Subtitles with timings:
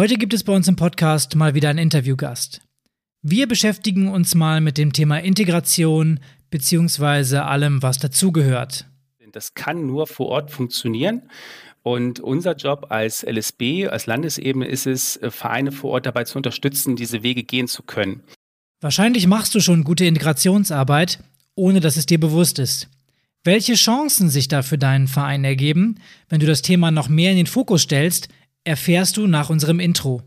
[0.00, 2.62] Heute gibt es bei uns im Podcast mal wieder einen Interviewgast.
[3.20, 8.86] Wir beschäftigen uns mal mit dem Thema Integration beziehungsweise allem, was dazugehört.
[9.32, 11.28] Das kann nur vor Ort funktionieren.
[11.82, 16.38] Und unser Job als LSB, als Landesebene ist es, äh, Vereine vor Ort dabei zu
[16.38, 18.22] unterstützen, diese Wege gehen zu können.
[18.80, 21.22] Wahrscheinlich machst du schon gute Integrationsarbeit,
[21.56, 22.88] ohne dass es dir bewusst ist.
[23.44, 25.96] Welche Chancen sich da für deinen Verein ergeben,
[26.30, 28.30] wenn du das Thema noch mehr in den Fokus stellst,
[28.64, 30.22] erfährst du nach unserem Intro.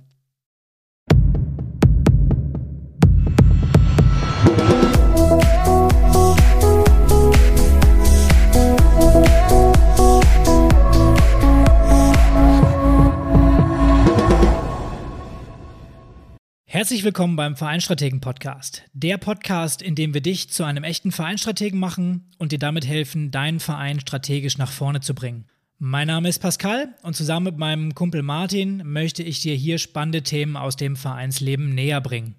[16.65, 18.81] Herzlich willkommen beim Vereinstrategen Podcast.
[18.93, 23.29] Der Podcast, in dem wir dich zu einem echten Vereinstrategen machen und dir damit helfen,
[23.29, 25.45] deinen Verein strategisch nach vorne zu bringen.
[25.85, 30.23] Mein Name ist Pascal und zusammen mit meinem Kumpel Martin möchte ich dir hier spannende
[30.23, 32.35] Themen aus dem Vereinsleben näher bringen.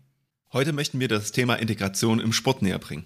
[0.54, 3.04] Heute möchten wir das Thema Integration im Sport näher bringen.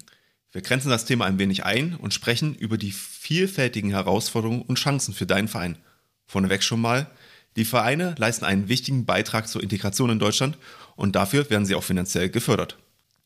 [0.53, 5.13] Wir grenzen das Thema ein wenig ein und sprechen über die vielfältigen Herausforderungen und Chancen
[5.13, 5.77] für deinen Verein.
[6.25, 7.11] Vorneweg schon mal,
[7.57, 10.57] die Vereine leisten einen wichtigen Beitrag zur Integration in Deutschland
[10.95, 12.77] und dafür werden sie auch finanziell gefördert.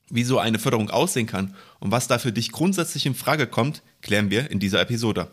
[0.09, 3.83] Wie so eine Förderung aussehen kann und was da für dich grundsätzlich in Frage kommt,
[4.01, 5.27] klären wir in dieser Episode.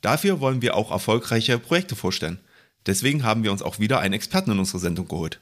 [0.00, 2.38] Dafür wollen wir auch erfolgreiche Projekte vorstellen.
[2.86, 5.40] Deswegen haben wir uns auch wieder einen Experten in unsere Sendung geholt.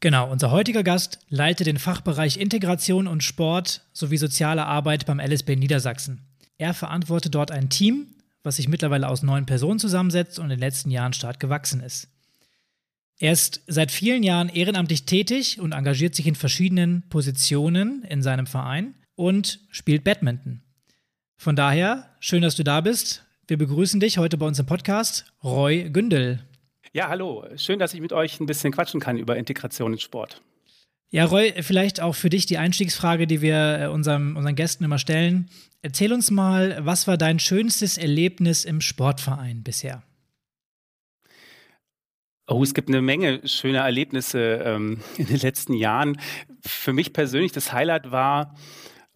[0.00, 5.56] Genau, unser heutiger Gast leitet den Fachbereich Integration und Sport sowie soziale Arbeit beim LSB
[5.56, 6.22] Niedersachsen.
[6.56, 8.06] Er verantwortet dort ein Team,
[8.42, 12.08] was sich mittlerweile aus neun Personen zusammensetzt und in den letzten Jahren stark gewachsen ist.
[13.18, 18.46] Er ist seit vielen Jahren ehrenamtlich tätig und engagiert sich in verschiedenen Positionen in seinem
[18.46, 20.62] Verein und spielt Badminton.
[21.36, 23.24] Von daher, schön, dass du da bist.
[23.50, 26.38] Wir begrüßen dich heute bei uns im Podcast, Roy Gündel.
[26.92, 27.44] Ja, hallo.
[27.56, 30.40] Schön, dass ich mit euch ein bisschen quatschen kann über Integration in Sport.
[31.10, 34.98] Ja, Roy, vielleicht auch für dich die Einstiegsfrage, die wir äh, unserem, unseren Gästen immer
[34.98, 35.50] stellen.
[35.82, 40.04] Erzähl uns mal, was war dein schönstes Erlebnis im Sportverein bisher?
[42.46, 46.20] Oh, es gibt eine Menge schöner Erlebnisse ähm, in den letzten Jahren.
[46.64, 48.54] Für mich persönlich das Highlight war,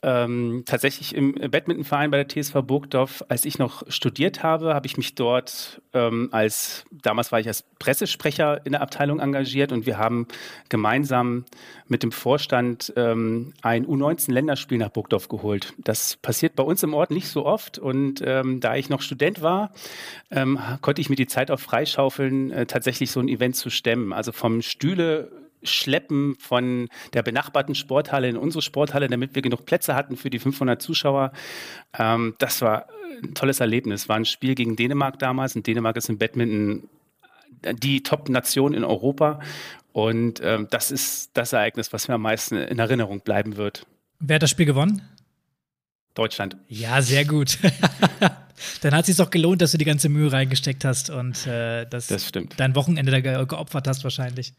[0.05, 4.97] ähm, tatsächlich im Badmintonverein bei der TSV Burgdorf, als ich noch studiert habe, habe ich
[4.99, 9.97] mich dort ähm, als, damals war ich als Pressesprecher in der Abteilung engagiert und wir
[9.97, 10.29] haben
[10.69, 11.47] gemeinsam
[11.89, 15.73] mit dem Vorstand ähm, ein U19-Länderspiel nach Burgdorf geholt.
[15.79, 19.41] Das passiert bei uns im Ort nicht so oft und ähm, da ich noch Student
[19.41, 19.73] war,
[20.31, 24.13] ähm, konnte ich mir die Zeit auch freischaufeln, äh, tatsächlich so ein Event zu stemmen.
[24.13, 29.95] Also vom Stühle Schleppen von der benachbarten Sporthalle in unsere Sporthalle, damit wir genug Plätze
[29.95, 31.33] hatten für die 500 Zuschauer.
[31.99, 32.87] Ähm, das war
[33.23, 34.09] ein tolles Erlebnis.
[34.09, 36.89] War ein Spiel gegen Dänemark damals und Dänemark ist im Badminton
[37.73, 39.41] die Top-Nation in Europa.
[39.93, 43.87] Und ähm, das ist das Ereignis, was mir am meisten in Erinnerung bleiben wird.
[44.19, 45.03] Wer hat das Spiel gewonnen?
[46.15, 46.57] Deutschland.
[46.69, 47.59] Ja, sehr gut.
[48.83, 51.87] Dann hat es sich doch gelohnt, dass du die ganze Mühe reingesteckt hast und äh,
[51.87, 54.53] das, das dein Wochenende da ge geopfert hast wahrscheinlich.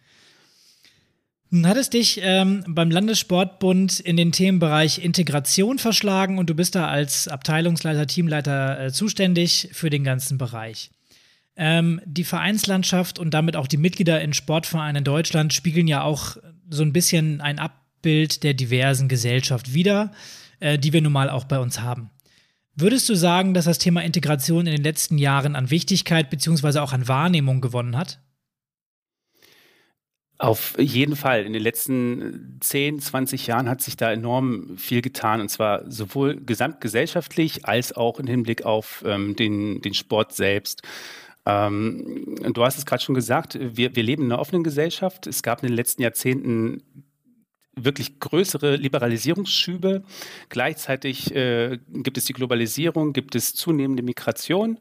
[1.55, 6.89] Nun hattest dich ähm, beim Landessportbund in den Themenbereich Integration verschlagen und du bist da
[6.89, 10.91] als Abteilungsleiter, Teamleiter äh, zuständig für den ganzen Bereich.
[11.55, 16.35] Ähm, die Vereinslandschaft und damit auch die Mitglieder in Sportvereinen in Deutschland spiegeln ja auch
[16.69, 20.11] so ein bisschen ein Abbild der diversen Gesellschaft wider,
[20.59, 22.09] äh, die wir nun mal auch bei uns haben.
[22.75, 26.79] Würdest du sagen, dass das Thema Integration in den letzten Jahren an Wichtigkeit bzw.
[26.79, 28.19] auch an Wahrnehmung gewonnen hat?
[30.37, 31.45] Auf jeden Fall.
[31.45, 36.35] In den letzten 10, 20 Jahren hat sich da enorm viel getan und zwar sowohl
[36.35, 40.81] gesamtgesellschaftlich als auch im Hinblick auf ähm, den, den Sport selbst.
[41.45, 45.25] Ähm, du hast es gerade schon gesagt, wir, wir leben in einer offenen Gesellschaft.
[45.25, 46.83] Es gab in den letzten Jahrzehnten
[47.75, 50.03] wirklich größere Liberalisierungsschübe.
[50.49, 54.79] Gleichzeitig äh, gibt es die Globalisierung, gibt es zunehmende Migration,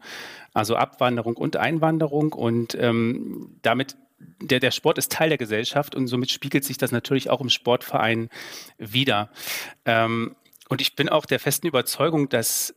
[0.53, 3.97] also Abwanderung und Einwanderung und ähm, damit
[4.41, 7.51] der, der Sport ist Teil der Gesellschaft und somit spiegelt sich das natürlich auch im
[7.51, 8.29] Sportverein
[8.79, 9.31] wieder.
[9.85, 10.37] Ähm,
[10.69, 12.75] und ich bin auch der festen Überzeugung, dass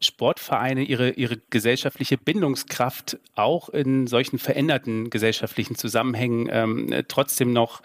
[0.00, 7.82] Sportvereine ihre, ihre gesellschaftliche Bindungskraft auch in solchen veränderten gesellschaftlichen Zusammenhängen ähm, trotzdem noch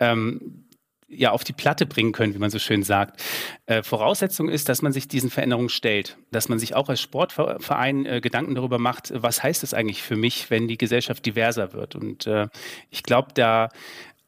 [0.00, 0.64] ähm,
[1.08, 3.22] ja auf die Platte bringen können, wie man so schön sagt.
[3.66, 8.06] Äh, Voraussetzung ist, dass man sich diesen Veränderungen stellt, dass man sich auch als Sportverein
[8.06, 11.96] äh, Gedanken darüber macht, was heißt es eigentlich für mich, wenn die Gesellschaft diverser wird.
[11.96, 12.48] Und äh,
[12.90, 13.70] ich glaube, da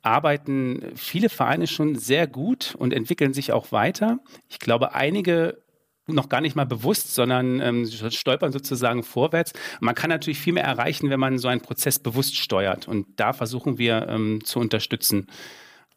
[0.03, 4.19] arbeiten viele Vereine schon sehr gut und entwickeln sich auch weiter.
[4.49, 5.59] Ich glaube, einige
[6.07, 9.53] noch gar nicht mal bewusst, sondern ähm, stolpern sozusagen vorwärts.
[9.81, 12.89] Man kann natürlich viel mehr erreichen, wenn man so einen Prozess bewusst steuert.
[12.89, 15.27] Und da versuchen wir ähm, zu unterstützen.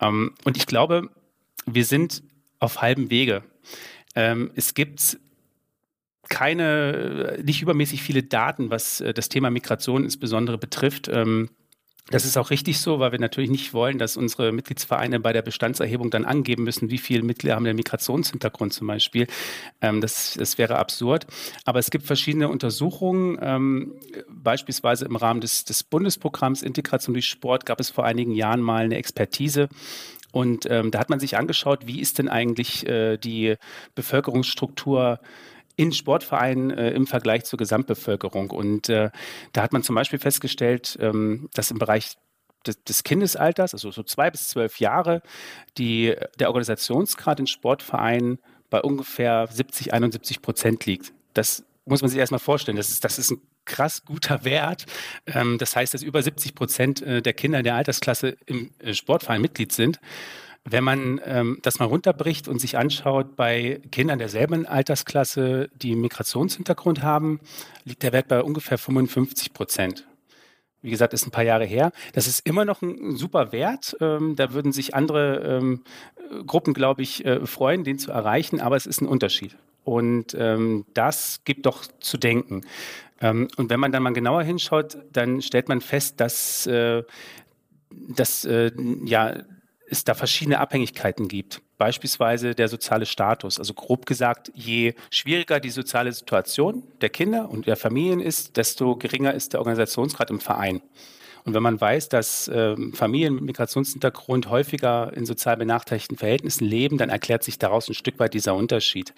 [0.03, 1.09] Ähm, und ich glaube,
[1.65, 2.23] wir sind
[2.59, 3.44] auf halbem Wege.
[4.15, 5.17] Ähm, es gibt
[6.29, 11.07] keine, nicht übermäßig viele Daten, was äh, das Thema Migration insbesondere betrifft.
[11.07, 11.50] Ähm,
[12.09, 15.41] das ist auch richtig so, weil wir natürlich nicht wollen, dass unsere Mitgliedsvereine bei der
[15.41, 19.27] Bestandserhebung dann angeben müssen, wie viele Mitglieder haben den Migrationshintergrund zum Beispiel.
[19.81, 21.25] Ähm, das, das wäre absurd.
[21.65, 23.38] Aber es gibt verschiedene Untersuchungen.
[23.41, 23.94] Ähm,
[24.27, 28.83] beispielsweise im Rahmen des, des Bundesprogramms Integration durch Sport gab es vor einigen Jahren mal
[28.83, 29.69] eine Expertise
[30.33, 33.55] und ähm, da hat man sich angeschaut, wie ist denn eigentlich äh, die
[33.94, 35.19] Bevölkerungsstruktur
[35.75, 38.52] in Sportvereinen äh, im Vergleich zur Gesamtbevölkerung.
[38.52, 39.10] Und äh,
[39.54, 42.16] da hat man zum Beispiel festgestellt, ähm, dass im Bereich
[42.66, 45.22] des, des, Kindesalters, also so zwei bis zwölf Jahre,
[45.78, 48.40] die, der Organisationsgrad in Sportvereinen
[48.70, 51.14] bei ungefähr 70, 71 Prozent liegt.
[51.34, 52.78] Das muss man sich erstmal vorstellen.
[52.78, 54.86] Das ist, das ist ein krass guter Wert.
[55.25, 58.94] Ähm, das heißt, dass über 70 Prozent äh, der Kinder in der Altersklasse im äh,
[58.94, 60.00] Sportverein Mitglied sind.
[60.65, 67.04] Wenn man ähm, das mal runterbricht und sich anschaut, bei Kindern derselben Altersklasse, die Migrationshintergrund
[67.04, 67.42] haben,
[67.83, 70.07] liegt der Wert bei ungefähr 55 Prozent.
[70.81, 71.92] Wie gesagt, ist ein paar Jahre her.
[72.13, 73.95] Das ist immer noch ein super Wert.
[74.00, 75.83] Ähm, da würden sich andere ähm,
[76.45, 79.57] Gruppen, glaube ich, äh, freuen, den zu erreichen, aber es ist ein Unterschied.
[79.83, 82.62] Und ähm, das gibt doch zu denken.
[83.21, 87.04] Ähm, und wenn man dann mal genauer hinschaut, dann stellt man fest, dass, äh,
[87.89, 88.71] dass äh,
[89.06, 89.38] ja,
[89.94, 91.62] es da verschiedene Abhängigkeiten gibt.
[91.78, 93.60] Beispielsweise der soziale Status.
[93.60, 98.95] Also grob gesagt, je schwieriger die soziale Situation der Kinder und der Familien ist, desto
[98.95, 100.81] geringer ist der Organisationsgrad im Verein.
[101.45, 106.98] Und wenn man weiß, dass äh, Familien mit Migrationshintergrund häufiger in sozial benachteiligten Verhältnissen leben,
[106.98, 109.13] dann erklärt sich daraus ein Stück weit dieser Unterschied.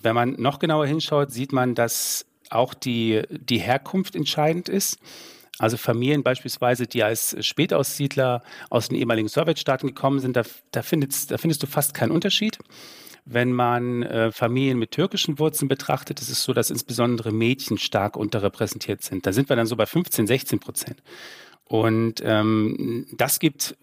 [0.00, 4.98] Wenn man noch genauer hinschaut, sieht man, dass auch die, die Herkunft entscheidend ist.
[5.62, 10.42] Also Familien beispielsweise, die als Spätaussiedler aus den ehemaligen Sowjetstaaten gekommen sind, da,
[10.72, 12.58] da, findest, da findest du fast keinen Unterschied.
[13.26, 18.16] Wenn man äh, Familien mit türkischen Wurzeln betrachtet, ist es so, dass insbesondere Mädchen stark
[18.16, 19.24] unterrepräsentiert sind.
[19.24, 21.00] Da sind wir dann so bei 15, 16 Prozent.
[21.66, 23.76] Und ähm, das gibt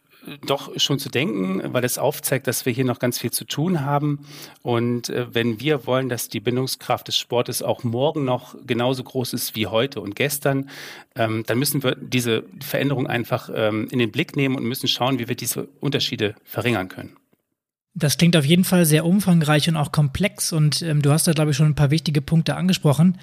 [0.45, 3.85] doch schon zu denken, weil es aufzeigt, dass wir hier noch ganz viel zu tun
[3.85, 4.25] haben.
[4.61, 9.33] Und äh, wenn wir wollen, dass die Bindungskraft des Sportes auch morgen noch genauso groß
[9.33, 10.69] ist wie heute und gestern,
[11.15, 15.19] ähm, dann müssen wir diese Veränderung einfach ähm, in den Blick nehmen und müssen schauen,
[15.19, 17.15] wie wir diese Unterschiede verringern können.
[17.95, 21.33] Das klingt auf jeden Fall sehr umfangreich und auch komplex und ähm, du hast da,
[21.33, 23.17] glaube ich, schon ein paar wichtige Punkte angesprochen.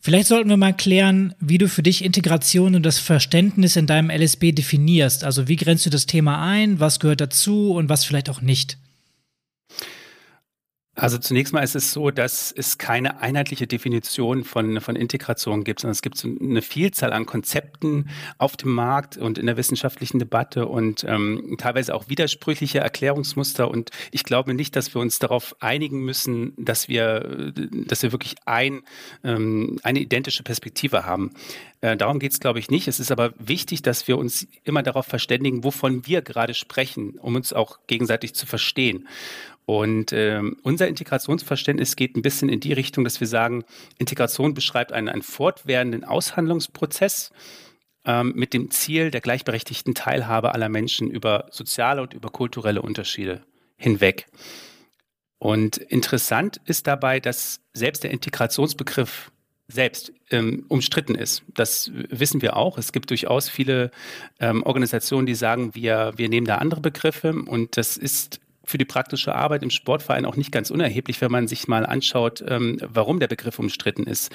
[0.00, 4.10] Vielleicht sollten wir mal klären, wie du für dich Integration und das Verständnis in deinem
[4.10, 5.24] LSB definierst.
[5.24, 8.78] Also wie grenzt du das Thema ein, was gehört dazu und was vielleicht auch nicht?
[11.06, 15.78] Also zunächst mal ist es so, dass es keine einheitliche Definition von, von Integration gibt,
[15.78, 20.66] sondern es gibt eine Vielzahl an Konzepten auf dem Markt und in der wissenschaftlichen Debatte
[20.66, 23.70] und ähm, teilweise auch widersprüchliche Erklärungsmuster.
[23.70, 28.34] Und ich glaube nicht, dass wir uns darauf einigen müssen, dass wir, dass wir wirklich
[28.44, 28.82] ein,
[29.22, 31.30] ähm, eine identische Perspektive haben.
[31.82, 32.88] Äh, darum geht es, glaube ich, nicht.
[32.88, 37.36] Es ist aber wichtig, dass wir uns immer darauf verständigen, wovon wir gerade sprechen, um
[37.36, 39.06] uns auch gegenseitig zu verstehen.
[39.66, 43.64] Und äh, unser Integrationsverständnis geht ein bisschen in die Richtung, dass wir sagen,
[43.98, 47.32] Integration beschreibt einen, einen fortwährenden Aushandlungsprozess
[48.04, 53.42] ähm, mit dem Ziel der gleichberechtigten Teilhabe aller Menschen über soziale und über kulturelle Unterschiede
[53.76, 54.26] hinweg.
[55.38, 59.32] Und interessant ist dabei, dass selbst der Integrationsbegriff
[59.68, 61.42] selbst ähm, umstritten ist.
[61.54, 62.78] Das wissen wir auch.
[62.78, 63.90] Es gibt durchaus viele
[64.38, 68.84] ähm, Organisationen, die sagen, wir, wir nehmen da andere Begriffe und das ist für die
[68.84, 73.20] praktische Arbeit im Sportverein auch nicht ganz unerheblich, wenn man sich mal anschaut, ähm, warum
[73.20, 74.32] der Begriff umstritten ist.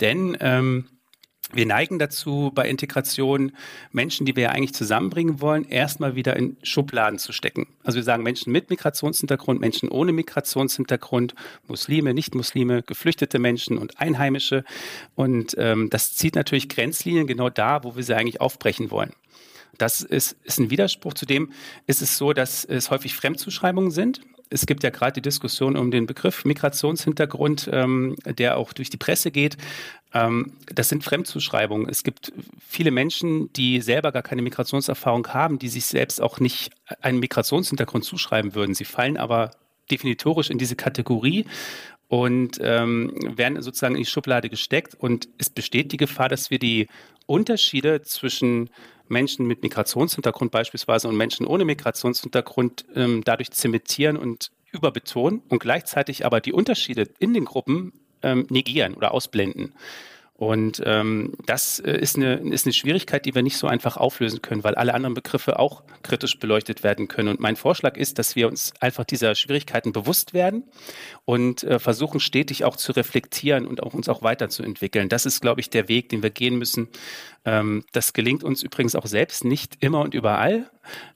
[0.00, 0.86] Denn ähm,
[1.54, 3.52] wir neigen dazu, bei Integration
[3.90, 7.66] Menschen, die wir ja eigentlich zusammenbringen wollen, erstmal wieder in Schubladen zu stecken.
[7.82, 11.34] Also wir sagen Menschen mit Migrationshintergrund, Menschen ohne Migrationshintergrund,
[11.66, 14.64] Muslime, Nicht-Muslime, geflüchtete Menschen und Einheimische.
[15.14, 19.12] Und ähm, das zieht natürlich Grenzlinien genau da, wo wir sie eigentlich aufbrechen wollen.
[19.78, 21.14] Das ist, ist ein Widerspruch.
[21.14, 21.52] Zudem
[21.86, 24.20] ist es so, dass es häufig Fremdzuschreibungen sind.
[24.50, 28.98] Es gibt ja gerade die Diskussion um den Begriff Migrationshintergrund, ähm, der auch durch die
[28.98, 29.56] Presse geht.
[30.12, 31.88] Ähm, das sind Fremdzuschreibungen.
[31.88, 36.70] Es gibt viele Menschen, die selber gar keine Migrationserfahrung haben, die sich selbst auch nicht
[37.00, 38.74] einen Migrationshintergrund zuschreiben würden.
[38.74, 39.52] Sie fallen aber
[39.90, 41.46] definitorisch in diese Kategorie
[42.08, 44.94] und ähm, werden sozusagen in die Schublade gesteckt.
[44.94, 46.88] Und es besteht die Gefahr, dass wir die
[47.26, 48.70] Unterschiede zwischen
[49.08, 56.24] Menschen mit Migrationshintergrund beispielsweise und Menschen ohne Migrationshintergrund ähm, dadurch zementieren und überbetonen und gleichzeitig
[56.24, 59.74] aber die Unterschiede in den Gruppen ähm, negieren oder ausblenden.
[60.42, 64.42] Und ähm, das äh, ist, eine, ist eine Schwierigkeit, die wir nicht so einfach auflösen
[64.42, 67.28] können, weil alle anderen Begriffe auch kritisch beleuchtet werden können.
[67.28, 70.64] Und mein Vorschlag ist, dass wir uns einfach dieser Schwierigkeiten bewusst werden
[71.24, 75.08] und äh, versuchen stetig auch zu reflektieren und auch uns auch weiterzuentwickeln.
[75.08, 76.88] Das ist, glaube ich, der Weg, den wir gehen müssen.
[77.44, 80.68] Ähm, das gelingt uns übrigens auch selbst nicht immer und überall.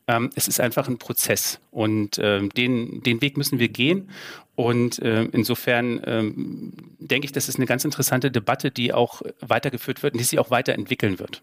[0.06, 4.09] Ähm, es ist einfach ein Prozess und ähm, den, den Weg müssen wir gehen.
[4.56, 10.02] Und äh, insofern ähm, denke ich, das ist eine ganz interessante Debatte, die auch weitergeführt
[10.02, 11.42] wird und die sich auch weiterentwickeln wird.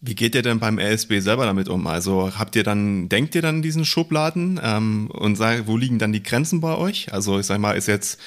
[0.00, 1.86] Wie geht ihr denn beim LSB selber damit um?
[1.86, 6.12] Also habt ihr dann, denkt ihr dann diesen Schubladen ähm, und sagt, wo liegen dann
[6.12, 7.12] die Grenzen bei euch?
[7.12, 8.20] Also ich sag mal, ist jetzt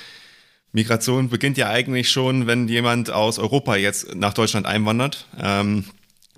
[0.71, 5.27] Migration beginnt ja eigentlich schon, wenn jemand aus Europa jetzt nach Deutschland einwandert.
[5.39, 5.85] Ähm,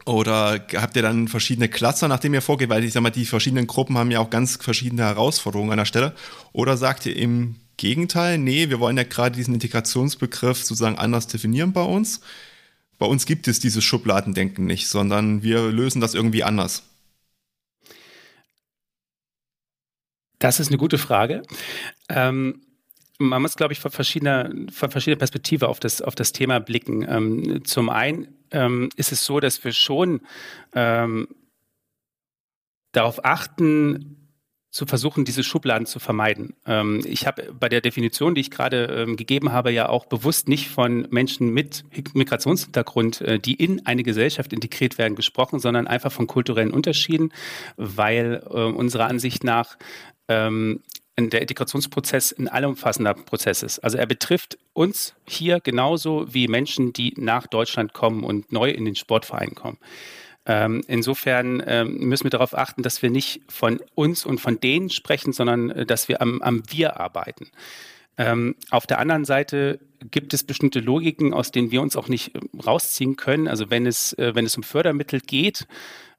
[0.06, 2.70] oder habt ihr dann verschiedene Cluster, nachdem ihr vorgeht?
[2.70, 5.86] Weil ich sag mal, die verschiedenen Gruppen haben ja auch ganz verschiedene Herausforderungen an der
[5.86, 6.16] Stelle.
[6.54, 11.74] Oder sagt ihr im Gegenteil, nee, wir wollen ja gerade diesen Integrationsbegriff sozusagen anders definieren
[11.74, 12.22] bei uns.
[12.98, 16.84] Bei uns gibt es dieses Schubladendenken nicht, sondern wir lösen das irgendwie anders.
[20.40, 21.44] Das ist eine gute Frage.
[22.10, 22.62] Ähm,
[23.20, 27.06] man muss, glaube ich, von verschiedener, von verschiedener Perspektive auf das, auf das Thema blicken.
[27.08, 30.22] Ähm, zum einen ähm, ist es so, dass wir schon
[30.74, 31.28] ähm,
[32.92, 34.16] darauf achten,
[34.72, 36.54] zu versuchen, diese Schubladen zu vermeiden.
[36.66, 40.48] Ähm, ich habe bei der Definition, die ich gerade ähm, gegeben habe, ja auch bewusst
[40.48, 41.84] nicht von Menschen mit
[42.14, 47.34] Migrationshintergrund, äh, die in eine Gesellschaft integriert werden, gesprochen, sondern einfach von kulturellen Unterschieden,
[47.78, 49.78] weil äh, unserer Ansicht nach
[50.28, 50.84] ähm,
[51.28, 53.80] der Integrationsprozess ein allumfassender Prozess ist.
[53.80, 58.86] Also er betrifft uns hier genauso wie Menschen, die nach Deutschland kommen und neu in
[58.86, 59.78] den Sportverein kommen.
[60.46, 64.90] Ähm, insofern ähm, müssen wir darauf achten, dass wir nicht von uns und von denen
[64.90, 67.52] sprechen, sondern äh, dass wir am, am Wir arbeiten.
[68.18, 69.80] Ähm, auf der anderen Seite
[70.12, 73.48] gibt es bestimmte Logiken, aus denen wir uns auch nicht äh, rausziehen können.
[73.48, 75.68] Also wenn es, äh, wenn es um Fördermittel geht,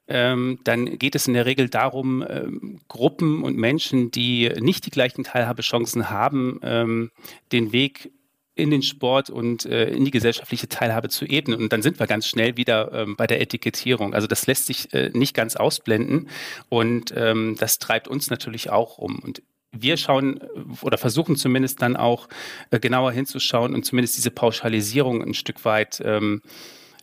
[0.07, 4.91] ähm, dann geht es in der Regel darum, ähm, Gruppen und Menschen, die nicht die
[4.91, 7.11] gleichen Teilhabechancen haben, ähm,
[7.51, 8.11] den Weg
[8.55, 11.59] in den Sport und äh, in die gesellschaftliche Teilhabe zu ebnen.
[11.59, 14.13] Und dann sind wir ganz schnell wieder ähm, bei der Etikettierung.
[14.13, 16.29] Also das lässt sich äh, nicht ganz ausblenden
[16.69, 19.19] und ähm, das treibt uns natürlich auch um.
[19.19, 19.41] Und
[19.71, 20.45] wir schauen äh,
[20.81, 22.27] oder versuchen zumindest dann auch
[22.71, 26.41] äh, genauer hinzuschauen und zumindest diese Pauschalisierung ein Stück weit ähm,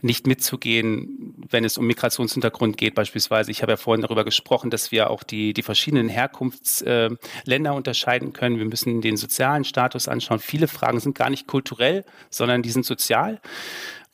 [0.00, 3.50] nicht mitzugehen, wenn es um Migrationshintergrund geht beispielsweise.
[3.50, 8.32] Ich habe ja vorhin darüber gesprochen, dass wir auch die, die verschiedenen Herkunftsländer äh, unterscheiden
[8.32, 8.58] können.
[8.58, 10.38] Wir müssen den sozialen Status anschauen.
[10.38, 13.40] Viele Fragen sind gar nicht kulturell, sondern die sind sozial.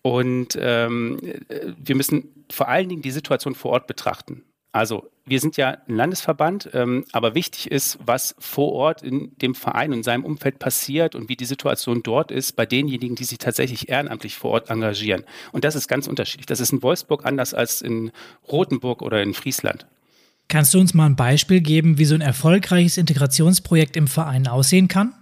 [0.02, 4.44] Und ähm, äh, wir müssen vor allen Dingen die Situation vor Ort betrachten.
[4.74, 9.54] Also wir sind ja ein Landesverband, ähm, aber wichtig ist, was vor Ort in dem
[9.54, 13.38] Verein und seinem Umfeld passiert und wie die Situation dort ist bei denjenigen, die sich
[13.38, 15.22] tatsächlich ehrenamtlich vor Ort engagieren.
[15.52, 16.46] Und das ist ganz unterschiedlich.
[16.46, 18.10] Das ist in Wolfsburg anders als in
[18.50, 19.86] Rothenburg oder in Friesland.
[20.48, 24.88] Kannst du uns mal ein Beispiel geben, wie so ein erfolgreiches Integrationsprojekt im Verein aussehen
[24.88, 25.14] kann?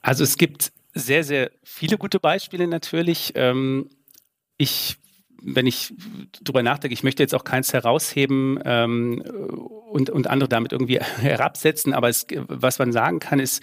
[0.00, 3.32] Also es gibt sehr, sehr viele gute Beispiele natürlich.
[3.34, 3.90] Ähm,
[4.56, 4.96] ich
[5.44, 5.92] wenn ich
[6.42, 11.92] drüber nachdenke, ich möchte jetzt auch keins herausheben ähm, und, und andere damit irgendwie herabsetzen,
[11.92, 13.62] aber es, was man sagen kann, ist,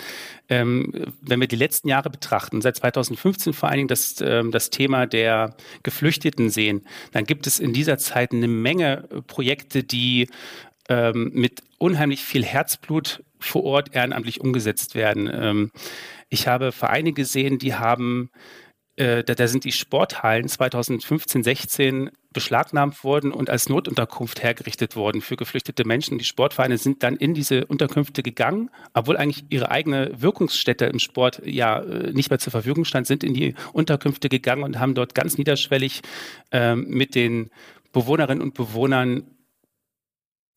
[0.49, 4.69] ähm, wenn wir die letzten Jahre betrachten, seit 2015 vor allen Dingen das, ähm, das
[4.69, 10.27] Thema der Geflüchteten sehen, dann gibt es in dieser Zeit eine Menge Projekte, die
[10.89, 15.29] ähm, mit unheimlich viel Herzblut vor Ort ehrenamtlich umgesetzt werden.
[15.31, 15.71] Ähm,
[16.29, 18.29] ich habe Vereine gesehen, die haben
[19.01, 25.21] äh, da, da, sind die Sporthallen 2015, 16 beschlagnahmt worden und als Notunterkunft hergerichtet worden
[25.21, 26.19] für geflüchtete Menschen.
[26.19, 31.41] Die Sportvereine sind dann in diese Unterkünfte gegangen, obwohl eigentlich ihre eigene Wirkungsstätte im Sport
[31.43, 35.15] ja äh, nicht mehr zur Verfügung stand, sind in die Unterkünfte gegangen und haben dort
[35.15, 36.01] ganz niederschwellig
[36.51, 37.49] äh, mit den
[37.93, 39.23] Bewohnerinnen und Bewohnern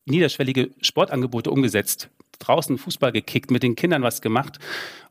[0.05, 2.09] niederschwellige Sportangebote umgesetzt.
[2.37, 4.59] Draußen Fußball gekickt, mit den Kindern was gemacht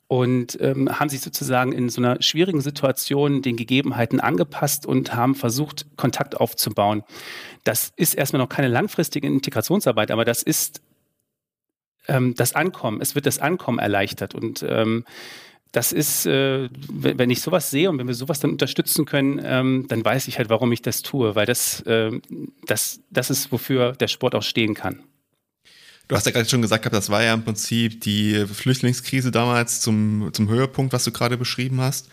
[0.07, 5.35] und ähm, haben sich sozusagen in so einer schwierigen Situation den Gegebenheiten angepasst und haben
[5.35, 7.03] versucht, Kontakt aufzubauen.
[7.65, 10.83] Das ist erstmal noch keine langfristige Integrationsarbeit, aber das ist
[12.07, 13.01] ähm, das Ankommen.
[13.01, 15.05] Es wird das Ankommen erleichtert und ähm,
[15.73, 19.87] das ist, äh, wenn ich sowas sehe und wenn wir sowas dann unterstützen können, ähm,
[19.89, 22.13] dann weiß ich halt, warum ich das tue, weil das, äh,
[22.67, 25.03] das, das ist, wofür der Sport auch stehen kann.
[26.07, 30.31] Du hast ja gerade schon gesagt, das war ja im Prinzip die Flüchtlingskrise damals zum,
[30.33, 32.09] zum Höhepunkt, was du gerade beschrieben hast.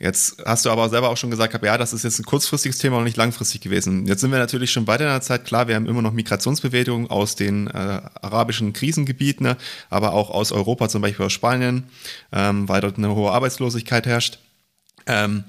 [0.00, 2.96] Jetzt hast du aber selber auch schon gesagt, ja, das ist jetzt ein kurzfristiges Thema
[2.96, 4.06] und nicht langfristig gewesen.
[4.06, 5.44] Jetzt sind wir natürlich schon weiter in der Zeit.
[5.44, 7.70] Klar, wir haben immer noch Migrationsbewegungen aus den äh,
[8.22, 9.58] arabischen Krisengebieten, ne,
[9.90, 11.84] aber auch aus Europa, zum Beispiel aus Spanien,
[12.32, 14.38] ähm, weil dort eine hohe Arbeitslosigkeit herrscht.
[15.06, 15.44] Ähm,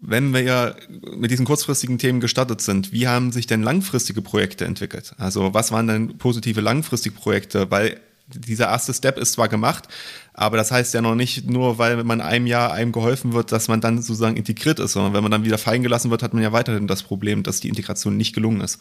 [0.00, 0.74] wenn wir ja
[1.16, 5.14] mit diesen kurzfristigen Themen gestartet sind, wie haben sich denn langfristige Projekte entwickelt?
[5.18, 7.70] Also was waren denn positive langfristige Projekte?
[7.70, 9.88] Weil dieser erste Step ist zwar gemacht,
[10.34, 13.68] aber das heißt ja noch nicht nur, weil man einem Jahr einem geholfen wird, dass
[13.68, 16.42] man dann sozusagen integriert ist, sondern wenn man dann wieder fallen gelassen wird, hat man
[16.42, 18.80] ja weiterhin das Problem, dass die Integration nicht gelungen ist.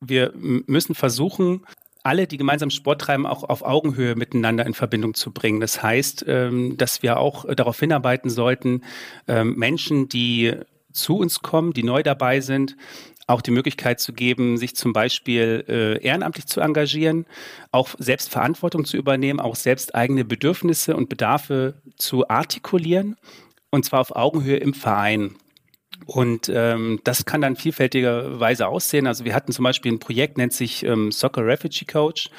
[0.00, 1.64] Wir müssen versuchen,
[2.06, 5.60] alle, die gemeinsam Sport treiben, auch auf Augenhöhe miteinander in Verbindung zu bringen.
[5.60, 8.82] Das heißt, ähm, dass wir auch darauf hinarbeiten sollten,
[9.28, 10.54] ähm, Menschen, die
[10.92, 12.76] zu uns kommen, die neu dabei sind,
[13.26, 17.26] auch die Möglichkeit zu geben, sich zum Beispiel äh, ehrenamtlich zu engagieren,
[17.72, 23.16] auch selbst Verantwortung zu übernehmen, auch selbst eigene Bedürfnisse und Bedarfe zu artikulieren
[23.70, 25.34] und zwar auf Augenhöhe im Verein.
[26.04, 29.06] Und ähm, das kann dann vielfältigerweise aussehen.
[29.06, 32.30] Also wir hatten zum Beispiel ein Projekt, nennt sich ähm, Soccer Refugee Coach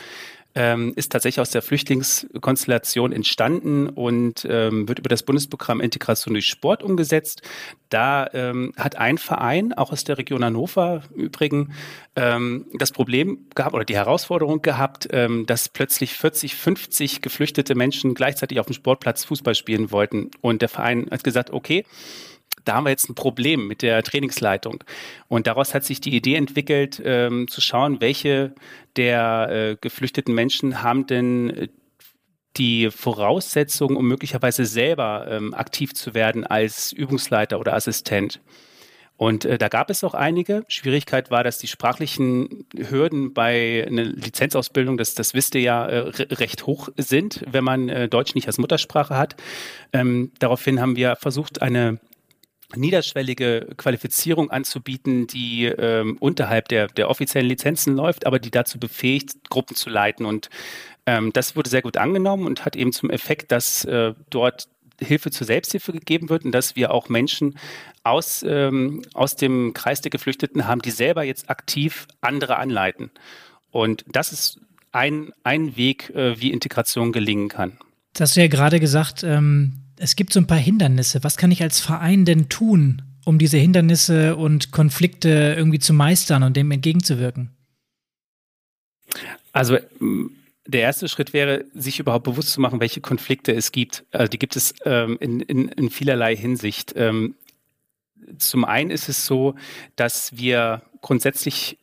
[0.57, 6.47] ähm, ist tatsächlich aus der Flüchtlingskonstellation entstanden und ähm, wird über das Bundesprogramm Integration durch
[6.47, 7.43] Sport umgesetzt.
[7.89, 11.69] Da ähm, hat ein Verein, auch aus der Region Hannover übrigens,
[12.15, 18.15] ähm, das Problem gehabt oder die Herausforderung gehabt, ähm, dass plötzlich 40, 50 geflüchtete Menschen
[18.15, 20.31] gleichzeitig auf dem Sportplatz Fußball spielen wollten.
[20.41, 21.85] Und der Verein hat gesagt, okay,
[22.67, 24.83] da haben wir jetzt ein Problem mit der Trainingsleitung.
[25.27, 28.53] Und daraus hat sich die Idee entwickelt, ähm, zu schauen, welche
[28.95, 31.67] der äh, geflüchteten Menschen haben denn äh,
[32.57, 38.41] die Voraussetzungen, um möglicherweise selber ähm, aktiv zu werden als Übungsleiter oder Assistent.
[39.17, 40.63] Und äh, da gab es auch einige.
[40.67, 46.11] Schwierigkeit war, dass die sprachlichen Hürden bei einer Lizenzausbildung, das, das wisst ihr ja, äh,
[46.33, 49.35] recht hoch sind, wenn man äh, Deutsch nicht als Muttersprache hat.
[49.91, 51.99] Ähm, daraufhin haben wir versucht, eine
[52.75, 59.49] niederschwellige Qualifizierung anzubieten, die ähm, unterhalb der, der offiziellen Lizenzen läuft, aber die dazu befähigt,
[59.49, 60.25] Gruppen zu leiten.
[60.25, 60.49] Und
[61.05, 64.67] ähm, das wurde sehr gut angenommen und hat eben zum Effekt, dass äh, dort
[64.99, 67.57] Hilfe zur Selbsthilfe gegeben wird und dass wir auch Menschen
[68.03, 73.11] aus, ähm, aus dem Kreis der Geflüchteten haben, die selber jetzt aktiv andere anleiten.
[73.71, 74.59] Und das ist
[74.91, 77.77] ein, ein Weg, äh, wie Integration gelingen kann.
[78.13, 81.23] Das hast du ja gerade gesagt, ähm, es gibt so ein paar Hindernisse.
[81.23, 86.43] Was kann ich als Verein denn tun, um diese Hindernisse und Konflikte irgendwie zu meistern
[86.43, 87.51] und dem entgegenzuwirken?
[89.51, 89.77] Also
[90.67, 94.05] der erste Schritt wäre, sich überhaupt bewusst zu machen, welche Konflikte es gibt.
[94.11, 96.93] Also die gibt es ähm, in, in, in, vielerlei Hinsicht.
[96.95, 97.35] Ähm,
[98.37, 99.55] zum einen ist es so,
[99.95, 101.77] dass wir grundsätzlich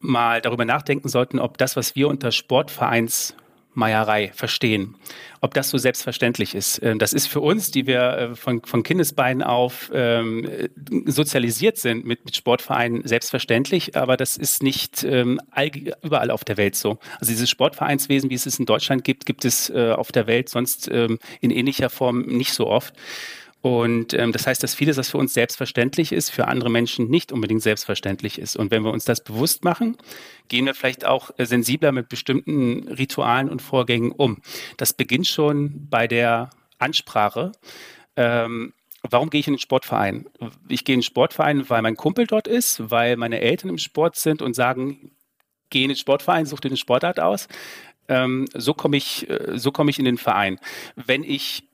[0.00, 3.34] mal darüber nachdenken sollten, ob das, was wir unter Sportvereins
[3.74, 4.96] Meierei verstehen.
[5.40, 6.82] Ob das so selbstverständlich ist.
[6.82, 10.48] Ähm, das ist für uns, die wir äh, von, von Kindesbeinen auf ähm,
[11.06, 15.70] sozialisiert sind mit, mit Sportvereinen, selbstverständlich, aber das ist nicht ähm, all,
[16.02, 16.98] überall auf der Welt so.
[17.18, 20.48] Also dieses Sportvereinswesen, wie es es in Deutschland gibt, gibt es äh, auf der Welt
[20.48, 22.94] sonst ähm, in ähnlicher Form nicht so oft.
[23.62, 27.30] Und ähm, das heißt, dass vieles, was für uns selbstverständlich ist, für andere Menschen nicht
[27.30, 28.56] unbedingt selbstverständlich ist.
[28.56, 29.98] Und wenn wir uns das bewusst machen,
[30.48, 34.38] gehen wir vielleicht auch äh, sensibler mit bestimmten Ritualen und Vorgängen um.
[34.78, 37.52] Das beginnt schon bei der Ansprache.
[38.16, 40.26] Ähm, warum gehe ich in den Sportverein?
[40.68, 44.16] Ich gehe in den Sportverein, weil mein Kumpel dort ist, weil meine Eltern im Sport
[44.16, 45.12] sind und sagen,
[45.68, 47.46] geh in den Sportverein, such dir eine Sportart aus.
[48.08, 50.58] Ähm, so komme ich, äh, so komme ich in den Verein.
[50.96, 51.69] Wenn ich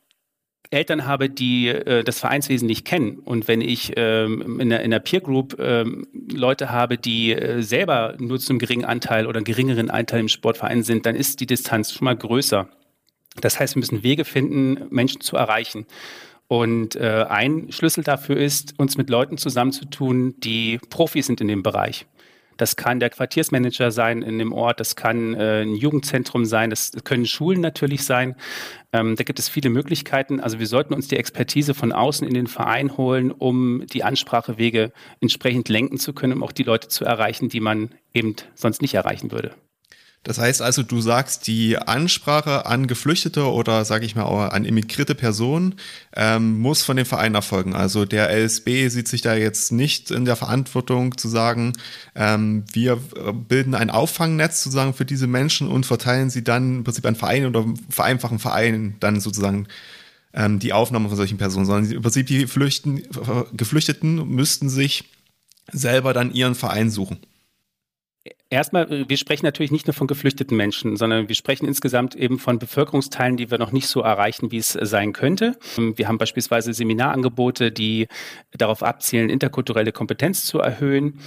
[0.70, 4.90] Eltern habe, die äh, das Vereinswesen nicht kennen und wenn ich ähm, in, der, in
[4.90, 9.42] der Peer Group ähm, Leute habe, die äh, selber nur zu einem geringen Anteil oder
[9.42, 12.68] geringeren Anteil im Sportverein sind, dann ist die Distanz schon mal größer.
[13.40, 15.86] Das heißt, wir müssen Wege finden, Menschen zu erreichen.
[16.48, 21.62] Und äh, ein Schlüssel dafür ist, uns mit Leuten zusammenzutun, die Profis sind in dem
[21.62, 22.06] Bereich.
[22.56, 26.92] Das kann der Quartiersmanager sein in dem Ort, das kann äh, ein Jugendzentrum sein, das
[27.04, 28.36] können Schulen natürlich sein.
[28.92, 30.40] Ähm, da gibt es viele Möglichkeiten.
[30.40, 34.92] Also wir sollten uns die Expertise von außen in den Verein holen, um die Ansprachewege
[35.20, 38.94] entsprechend lenken zu können, um auch die Leute zu erreichen, die man eben sonst nicht
[38.94, 39.52] erreichen würde.
[40.26, 44.64] Das heißt also, du sagst, die Ansprache an Geflüchtete oder sage ich mal auch an
[44.64, 45.76] immigrierte Personen
[46.16, 47.76] ähm, muss von dem Verein erfolgen.
[47.76, 51.74] Also der LSB sieht sich da jetzt nicht in der Verantwortung zu sagen,
[52.16, 52.96] ähm, wir
[53.48, 57.46] bilden ein Auffangnetz sozusagen für diese Menschen und verteilen sie dann im Prinzip an Vereine
[57.46, 59.68] oder vereinfachen Vereinen dann sozusagen
[60.34, 63.00] ähm, die Aufnahme von solchen Personen, sondern im Prinzip die Flüchten,
[63.52, 65.04] Geflüchteten müssten sich
[65.70, 67.18] selber dann ihren Verein suchen
[68.48, 72.38] Erstmal, äh, wir sprechen natürlich nicht nur von geflüchteten Menschen, sondern wir sprechen insgesamt eben
[72.38, 75.58] von Bevölkerungsteilen, die wir noch nicht so erreichen, wie es äh, sein könnte.
[75.76, 78.06] Ähm, wir haben beispielsweise Seminarangebote, die
[78.52, 81.20] darauf abzielen, interkulturelle Kompetenz zu erhöhen.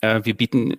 [0.00, 0.74] Äh, wir bieten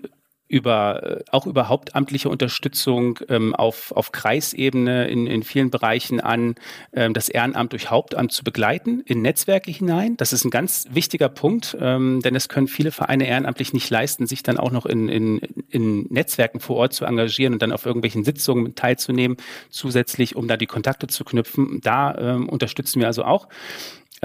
[0.48, 6.56] über äh, auch über hauptamtliche Unterstützung ähm, auf, auf Kreisebene in, in vielen Bereichen an,
[6.94, 10.18] ähm, das Ehrenamt durch Hauptamt zu begleiten, in Netzwerke hinein.
[10.18, 14.28] Das ist ein ganz wichtiger Punkt, ähm, denn es können viele Vereine ehrenamtlich nicht leisten,
[14.28, 17.86] sich dann auch noch in, in, in Netzwerken vor Ort zu engagieren und dann auf
[17.86, 19.38] irgendwelchen Sitzungen teilzunehmen,
[19.70, 21.82] zusätzlich, um da die Kontakte zu knüpfen.
[21.82, 23.48] Da ähm, unterstützen wir also auch.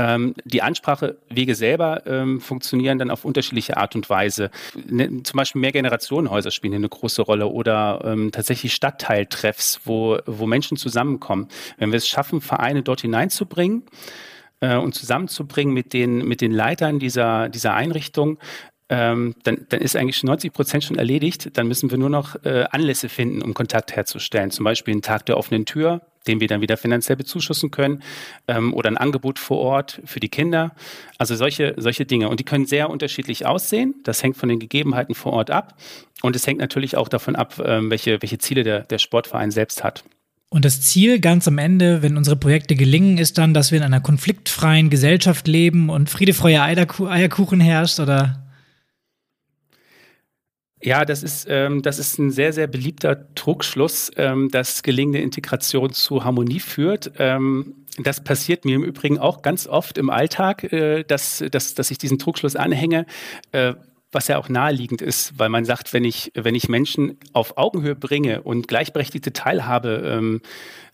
[0.01, 4.51] Ähm, die Ansprachewege selber ähm, funktionieren dann auf unterschiedliche Art und Weise.
[4.87, 10.47] Ne, zum Beispiel Mehrgenerationenhäuser spielen hier eine große Rolle oder ähm, tatsächlich Stadtteiltreffs, wo, wo
[10.47, 11.49] Menschen zusammenkommen.
[11.77, 13.83] Wenn wir es schaffen, Vereine dort hineinzubringen,
[14.61, 18.39] äh, und zusammenzubringen mit den, mit den Leitern dieser, dieser Einrichtung,
[18.89, 21.57] ähm, dann, dann ist eigentlich 90 Prozent schon erledigt.
[21.59, 24.51] Dann müssen wir nur noch äh, Anlässe finden, um Kontakt herzustellen.
[24.51, 28.03] Zum Beispiel einen Tag der offenen Tür, den wir dann wieder finanziell bezuschussen können,
[28.49, 30.75] ähm, oder ein Angebot vor Ort für die Kinder.
[31.19, 32.29] Also solche, solche Dinge.
[32.29, 33.95] Und die können sehr unterschiedlich aussehen.
[34.05, 35.77] Das hängt von den Gegebenheiten vor Ort ab.
[36.23, 39.83] Und es hängt natürlich auch davon ab, ähm, welche, welche Ziele der, der Sportverein selbst
[39.83, 40.05] hat.
[40.53, 43.85] Und das Ziel ganz am Ende, wenn unsere Projekte gelingen, ist dann, dass wir in
[43.85, 48.50] einer konfliktfreien Gesellschaft leben und Friede, Freude, Eierkuchen herrscht, oder?
[50.83, 55.93] Ja, das ist, ähm, das ist ein sehr, sehr beliebter Trugschluss, ähm, dass gelingende Integration
[55.93, 57.13] zu Harmonie führt.
[57.19, 61.91] Ähm, das passiert mir im Übrigen auch ganz oft im Alltag, äh, dass, dass, dass
[61.91, 63.05] ich diesen Trugschluss anhänge.
[63.53, 63.75] Äh,
[64.13, 67.95] was ja auch naheliegend ist, weil man sagt, wenn ich, wenn ich Menschen auf Augenhöhe
[67.95, 70.41] bringe und gleichberechtigte Teilhabe ähm,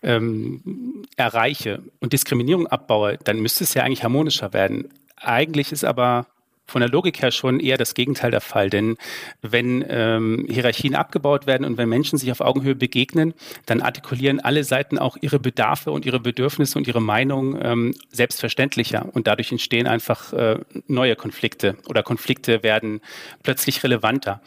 [0.03, 4.89] ähm, erreiche und Diskriminierung abbaue, dann müsste es ja eigentlich harmonischer werden.
[5.15, 6.27] Eigentlich ist aber
[6.67, 8.69] von der Logik her schon eher das Gegenteil der Fall.
[8.69, 8.97] Denn
[9.41, 13.33] wenn ähm, Hierarchien abgebaut werden und wenn Menschen sich auf Augenhöhe begegnen,
[13.65, 19.07] dann artikulieren alle Seiten auch ihre Bedarfe und ihre Bedürfnisse und ihre Meinung ähm, selbstverständlicher.
[19.13, 23.01] Und dadurch entstehen einfach äh, neue Konflikte oder Konflikte werden
[23.43, 24.41] plötzlich relevanter.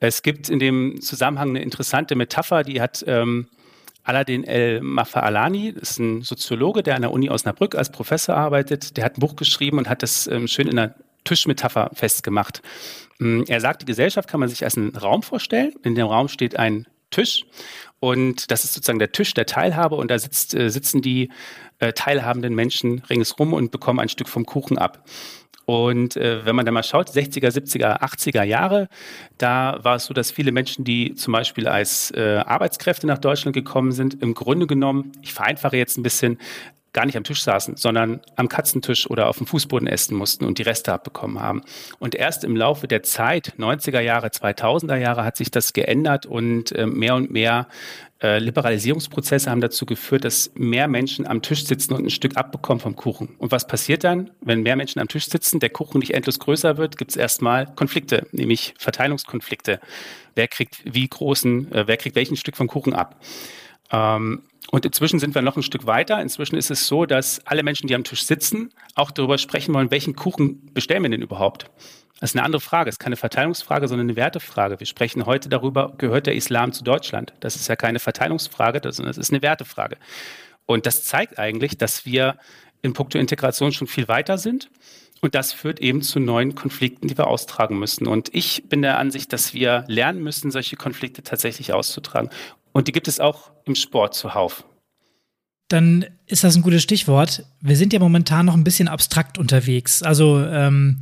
[0.00, 3.48] Es gibt in dem Zusammenhang eine interessante Metapher, die hat ähm,
[4.04, 8.96] Aladin El Mafaalani, ist ein Soziologe, der an der Uni Osnabrück als Professor arbeitet.
[8.96, 10.94] Der hat ein Buch geschrieben und hat das ähm, schön in einer
[11.28, 12.62] Tischmetapher festgemacht.
[13.18, 15.74] Mm, er sagt, die Gesellschaft kann man sich als einen Raum vorstellen.
[15.82, 17.44] In dem Raum steht ein Tisch
[18.00, 21.30] und das ist sozusagen der Tisch der Teilhabe und da sitzt, äh, sitzen die
[21.78, 25.04] äh, teilhabenden Menschen ringsrum und bekommen ein Stück vom Kuchen ab.
[25.64, 28.88] Und äh, wenn man da mal schaut, 60er, 70er, 80er Jahre,
[29.36, 33.54] da war es so, dass viele Menschen, die zum Beispiel als äh, Arbeitskräfte nach Deutschland
[33.54, 36.38] gekommen sind, im Grunde genommen, ich vereinfache jetzt ein bisschen,
[36.98, 40.58] gar nicht am Tisch saßen, sondern am Katzentisch oder auf dem Fußboden essen mussten und
[40.58, 41.62] die Reste abbekommen haben.
[42.00, 46.72] Und erst im Laufe der Zeit, 90er Jahre, 2000er Jahre, hat sich das geändert und
[46.72, 47.68] äh, mehr und mehr
[48.20, 52.80] äh, Liberalisierungsprozesse haben dazu geführt, dass mehr Menschen am Tisch sitzen und ein Stück abbekommen
[52.80, 53.36] vom Kuchen.
[53.38, 56.78] Und was passiert dann, wenn mehr Menschen am Tisch sitzen, der Kuchen nicht endlos größer
[56.78, 59.78] wird, gibt es erstmal Konflikte, nämlich Verteilungskonflikte.
[60.34, 63.20] Wer kriegt wie großen, äh, wer kriegt welchen Stück vom Kuchen ab?
[63.90, 66.20] Ähm, und inzwischen sind wir noch ein Stück weiter.
[66.20, 69.90] Inzwischen ist es so, dass alle Menschen, die am Tisch sitzen, auch darüber sprechen wollen,
[69.90, 71.70] welchen Kuchen bestellen wir denn überhaupt?
[72.20, 72.88] Das ist eine andere Frage.
[72.90, 74.80] Es ist keine Verteilungsfrage, sondern eine Wertefrage.
[74.80, 77.32] Wir sprechen heute darüber, gehört der Islam zu Deutschland?
[77.40, 79.96] Das ist ja keine Verteilungsfrage, sondern es ist eine Wertefrage.
[80.66, 82.36] Und das zeigt eigentlich, dass wir
[82.82, 84.68] in puncto Integration schon viel weiter sind.
[85.20, 88.06] Und das führt eben zu neuen Konflikten, die wir austragen müssen.
[88.06, 92.30] Und ich bin der Ansicht, dass wir lernen müssen, solche Konflikte tatsächlich auszutragen.
[92.78, 94.64] Und die gibt es auch im Sport zuhauf.
[95.66, 97.44] Dann ist das ein gutes Stichwort.
[97.60, 100.04] Wir sind ja momentan noch ein bisschen abstrakt unterwegs.
[100.04, 101.00] Also ähm,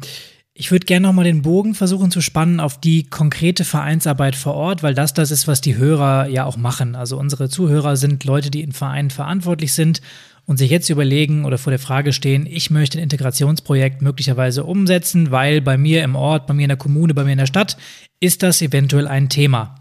[0.55, 4.55] ich würde gerne noch mal den Bogen versuchen zu spannen auf die konkrete Vereinsarbeit vor
[4.55, 6.97] Ort, weil das das ist, was die Hörer ja auch machen.
[6.97, 10.01] Also unsere Zuhörer sind Leute, die in Vereinen verantwortlich sind
[10.47, 15.31] und sich jetzt überlegen oder vor der Frage stehen, ich möchte ein Integrationsprojekt möglicherweise umsetzen,
[15.31, 17.77] weil bei mir im Ort, bei mir in der Kommune, bei mir in der Stadt
[18.19, 19.75] ist das eventuell ein Thema.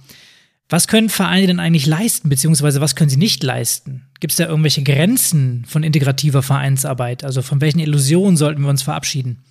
[0.68, 4.08] Was können Vereine denn eigentlich leisten, beziehungsweise was können sie nicht leisten?
[4.20, 7.24] Gibt es da irgendwelche Grenzen von integrativer Vereinsarbeit?
[7.24, 9.44] Also von welchen Illusionen sollten wir uns verabschieden?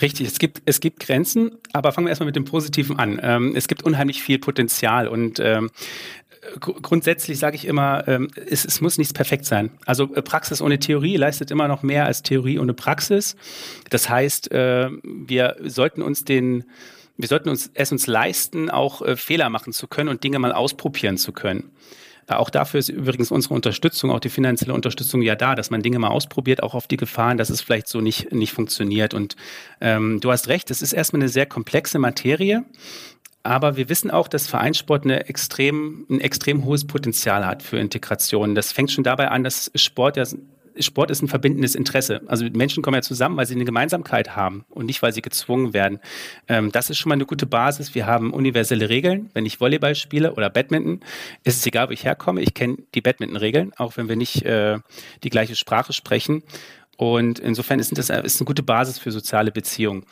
[0.00, 3.20] Richtig, es gibt, es gibt Grenzen, aber fangen wir erstmal mit dem Positiven an.
[3.22, 5.70] Ähm, es gibt unheimlich viel Potenzial und ähm,
[6.60, 9.70] grundsätzlich sage ich immer, ähm, es, es, muss nichts perfekt sein.
[9.86, 13.34] Also äh, Praxis ohne Theorie leistet immer noch mehr als Theorie ohne Praxis.
[13.90, 16.64] Das heißt, äh, wir sollten uns den
[17.18, 20.52] wir sollten uns, es uns leisten, auch äh, Fehler machen zu können und Dinge mal
[20.52, 21.72] ausprobieren zu können.
[22.28, 25.98] Auch dafür ist übrigens unsere Unterstützung, auch die finanzielle Unterstützung ja da, dass man Dinge
[25.98, 29.14] mal ausprobiert, auch auf die Gefahren, dass es vielleicht so nicht, nicht funktioniert.
[29.14, 29.34] Und
[29.80, 32.64] ähm, du hast recht, es ist erstmal eine sehr komplexe Materie.
[33.44, 38.54] Aber wir wissen auch, dass Vereinssport eine extrem, ein extrem hohes Potenzial hat für Integration.
[38.54, 40.24] Das fängt schon dabei an, dass Sport ja
[40.80, 42.22] Sport ist ein verbindendes Interesse.
[42.26, 45.72] Also Menschen kommen ja zusammen, weil sie eine Gemeinsamkeit haben und nicht, weil sie gezwungen
[45.72, 46.00] werden.
[46.48, 47.94] Ähm, das ist schon mal eine gute Basis.
[47.94, 49.30] Wir haben universelle Regeln.
[49.34, 51.00] Wenn ich Volleyball spiele oder Badminton,
[51.44, 52.40] ist es egal, wo ich herkomme.
[52.40, 54.78] Ich kenne die Badminton-Regeln, auch wenn wir nicht äh,
[55.22, 56.42] die gleiche Sprache sprechen.
[56.96, 60.04] Und insofern ist das ist eine gute Basis für soziale Beziehungen.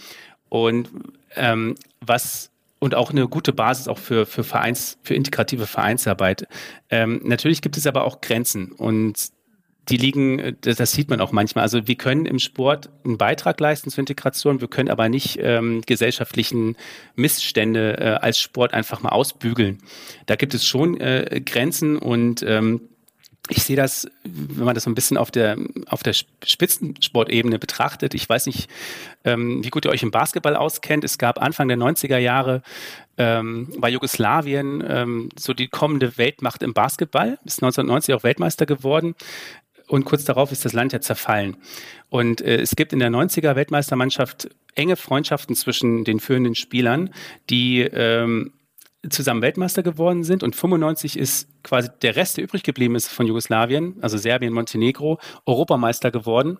[0.48, 0.88] Und
[1.34, 6.46] ähm, was und auch eine gute Basis auch für, für Vereins, für integrative Vereinsarbeit.
[6.90, 9.30] Ähm, natürlich gibt es aber auch Grenzen und
[9.88, 11.62] die liegen, das sieht man auch manchmal.
[11.62, 15.82] Also wir können im Sport einen Beitrag leisten zur Integration, wir können aber nicht ähm,
[15.86, 16.76] gesellschaftlichen
[17.14, 19.78] Missstände äh, als Sport einfach mal ausbügeln.
[20.26, 22.80] Da gibt es schon äh, Grenzen und ähm,
[23.48, 28.14] ich sehe das, wenn man das so ein bisschen auf der, auf der Spitzensportebene betrachtet.
[28.14, 28.68] Ich weiß nicht,
[29.24, 31.04] ähm, wie gut ihr euch im Basketball auskennt.
[31.04, 32.62] Es gab Anfang der 90er Jahre
[33.18, 39.14] ähm, war Jugoslawien ähm, so die kommende Weltmacht im Basketball, ist 1990 auch Weltmeister geworden.
[39.88, 41.56] Und kurz darauf ist das Land ja zerfallen.
[42.08, 47.10] Und äh, es gibt in der 90er Weltmeistermannschaft enge Freundschaften zwischen den führenden Spielern,
[47.48, 48.52] die ähm,
[49.10, 53.26] zusammen Weltmeister geworden sind und 95 ist quasi der Rest, der übrig geblieben ist von
[53.26, 56.58] Jugoslawien, also Serbien, Montenegro, Europameister geworden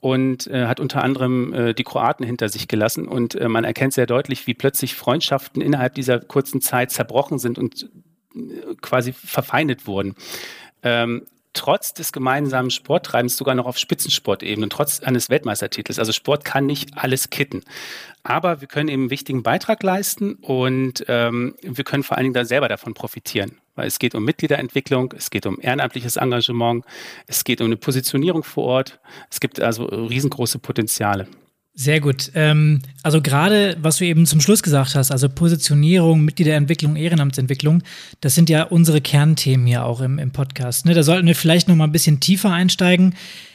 [0.00, 3.94] und äh, hat unter anderem äh, die Kroaten hinter sich gelassen und äh, man erkennt
[3.94, 7.90] sehr deutlich, wie plötzlich Freundschaften innerhalb dieser kurzen Zeit zerbrochen sind und
[8.34, 10.14] äh, quasi verfeindet wurden.
[10.82, 15.98] Ähm, trotz des gemeinsamen Sporttreibens sogar noch auf Spitzensportebene, trotz eines Weltmeistertitels.
[15.98, 17.62] Also Sport kann nicht alles kitten.
[18.22, 22.34] Aber wir können eben einen wichtigen Beitrag leisten und ähm, wir können vor allen Dingen
[22.34, 23.58] da selber davon profitieren.
[23.74, 26.84] Weil es geht um Mitgliederentwicklung, es geht um ehrenamtliches Engagement,
[27.26, 29.00] es geht um eine Positionierung vor Ort.
[29.30, 31.26] Es gibt also riesengroße Potenziale.
[31.74, 32.30] Sehr gut.
[32.34, 37.82] Ähm, also gerade, was du eben zum Schluss gesagt hast, also Positionierung, Mitgliederentwicklung, Ehrenamtsentwicklung,
[38.20, 40.84] das sind ja unsere Kernthemen hier auch im, im Podcast.
[40.84, 40.92] Ne?
[40.92, 43.14] Da sollten wir vielleicht noch mal ein bisschen tiefer einsteigen.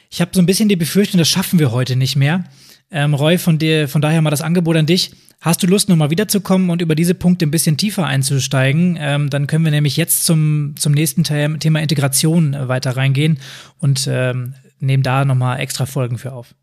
[0.09, 2.45] Ich habe so ein bisschen die Befürchtung, das schaffen wir heute nicht mehr.
[2.89, 5.11] Ähm, Roy, von dir, von daher mal das Angebot an dich.
[5.39, 8.97] Hast du Lust, nochmal wiederzukommen und über diese Punkte ein bisschen tiefer einzusteigen?
[8.99, 13.37] Ähm, dann können wir nämlich jetzt zum, zum nächsten Thema Integration äh, weiter reingehen
[13.77, 16.55] und ähm, nehmen da nochmal extra Folgen für auf.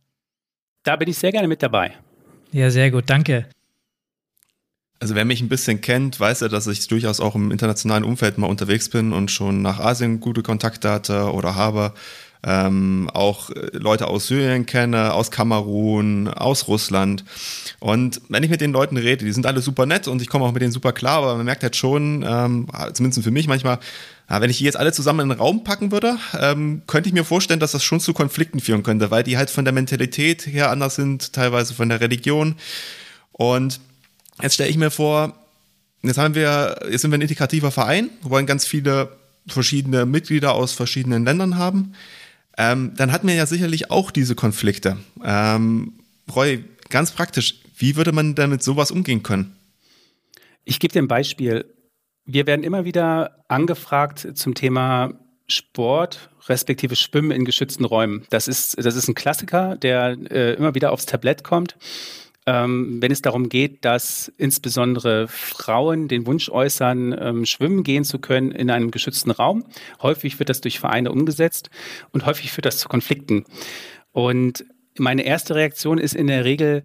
[0.85, 1.93] Da bin ich sehr gerne mit dabei.
[2.53, 3.49] Ja, sehr gut, danke.
[5.01, 8.39] Also wer mich ein bisschen kennt, weiß ja, dass ich durchaus auch im internationalen Umfeld
[8.39, 11.95] mal unterwegs bin und schon nach Asien gute Kontakte hatte oder habe.
[12.47, 17.25] Ähm, auch äh, Leute aus Syrien kenne, aus Kamerun, aus Russland.
[17.81, 20.45] Und wenn ich mit den Leuten rede, die sind alle super nett und ich komme
[20.45, 23.79] auch mit denen super klar, aber man merkt halt schon, ähm, zumindest für mich manchmal,
[24.29, 27.15] ja, wenn ich die jetzt alle zusammen in einen Raum packen würde, ähm, könnte ich
[27.15, 30.47] mir vorstellen, dass das schon zu Konflikten führen könnte, weil die halt von der Mentalität
[30.47, 32.57] her anders sind, teilweise von der Religion.
[33.33, 33.81] Und
[34.43, 35.33] jetzt stelle ich mir vor,
[36.03, 39.09] jetzt haben wir, jetzt sind wir ein integrativer Verein, wir wollen ganz viele
[39.47, 41.95] verschiedene Mitglieder aus verschiedenen Ländern haben.
[42.57, 44.97] Ähm, dann hat man ja sicherlich auch diese Konflikte.
[45.25, 45.95] Ähm,
[46.35, 49.57] Roy, ganz praktisch, wie würde man damit sowas umgehen können?
[50.65, 51.65] Ich gebe dir ein Beispiel.
[52.25, 55.15] Wir werden immer wieder angefragt zum Thema
[55.47, 58.25] Sport respektive Schwimmen in geschützten Räumen.
[58.31, 61.77] Das ist, das ist ein Klassiker, der äh, immer wieder aufs Tablett kommt.
[62.47, 68.19] Ähm, wenn es darum geht, dass insbesondere Frauen den Wunsch äußern, ähm, schwimmen gehen zu
[68.19, 69.65] können in einem geschützten Raum.
[70.03, 71.71] Häufig wird das durch Vereine umgesetzt
[72.13, 73.45] und häufig führt das zu Konflikten.
[74.13, 74.65] Und
[74.99, 76.85] meine erste Reaktion ist in der Regel,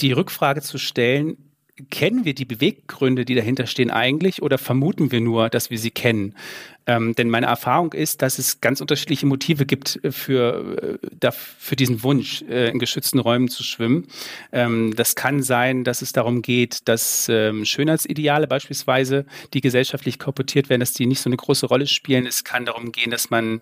[0.00, 1.49] die Rückfrage zu stellen,
[1.80, 5.90] kennen wir die Beweggründe, die dahinter stehen eigentlich oder vermuten wir nur, dass wir sie
[5.90, 6.34] kennen?
[6.86, 12.02] Ähm, denn meine Erfahrung ist, dass es ganz unterschiedliche Motive gibt für, äh, für diesen
[12.02, 14.06] Wunsch, äh, in geschützten Räumen zu schwimmen.
[14.50, 20.68] Ähm, das kann sein, dass es darum geht, dass ähm, Schönheitsideale beispielsweise, die gesellschaftlich korportiert
[20.68, 22.26] werden, dass die nicht so eine große Rolle spielen.
[22.26, 23.60] Es kann darum gehen, dass man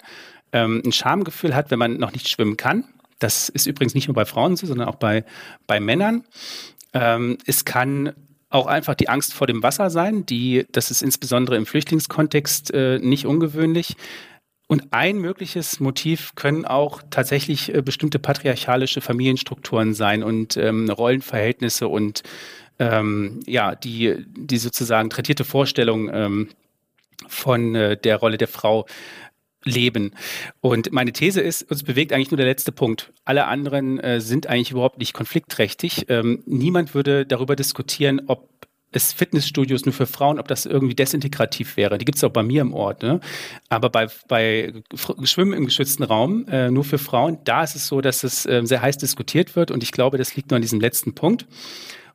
[0.53, 2.85] ähm, ein Schamgefühl hat, wenn man noch nicht schwimmen kann.
[3.19, 5.25] Das ist übrigens nicht nur bei Frauen so, sondern auch bei,
[5.67, 6.25] bei Männern.
[6.93, 8.13] Ähm, es kann
[8.51, 12.99] auch einfach die Angst vor dem Wasser sein, die, das ist insbesondere im Flüchtlingskontext äh,
[12.99, 13.97] nicht ungewöhnlich.
[14.67, 21.89] Und ein mögliches Motiv können auch tatsächlich äh, bestimmte patriarchalische Familienstrukturen sein und ähm, Rollenverhältnisse
[21.89, 22.23] und
[22.79, 26.49] ähm, ja, die, die sozusagen tradierte Vorstellung ähm,
[27.27, 28.87] von äh, der Rolle der Frau
[29.69, 30.13] leben.
[30.61, 33.13] Und meine These ist, uns bewegt eigentlich nur der letzte Punkt.
[33.25, 36.07] Alle anderen äh, sind eigentlich überhaupt nicht konfliktträchtig.
[36.09, 38.49] Ähm, niemand würde darüber diskutieren, ob
[38.91, 41.99] es Fitnessstudios nur für Frauen, ob das irgendwie desintegrativ wäre.
[41.99, 43.03] Die gibt es auch bei mir im Ort.
[43.03, 43.21] Ne?
[43.69, 44.73] Aber bei, bei
[45.25, 48.63] Schwimmen im geschützten Raum, äh, nur für Frauen, da ist es so, dass es äh,
[48.65, 49.71] sehr heiß diskutiert wird.
[49.71, 51.47] Und ich glaube, das liegt nur an diesem letzten Punkt.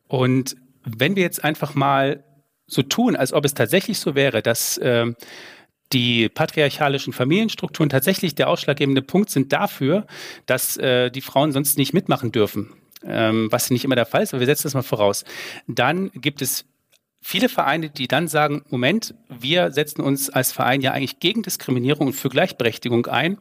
[0.08, 2.24] Und wenn wir jetzt einfach mal
[2.66, 5.14] so tun, als ob es tatsächlich so wäre, dass äh,
[5.92, 10.08] die patriarchalischen Familienstrukturen tatsächlich der ausschlaggebende Punkt sind dafür,
[10.46, 12.74] dass äh, die Frauen sonst nicht mitmachen dürfen
[13.06, 15.26] ähm, was nicht immer der Fall ist, aber wir setzen das mal voraus.
[15.68, 16.66] Dann gibt es
[17.22, 22.08] viele Vereine, die dann sagen, Moment, wir setzen uns als Verein ja eigentlich gegen Diskriminierung
[22.08, 23.38] und für Gleichberechtigung ein.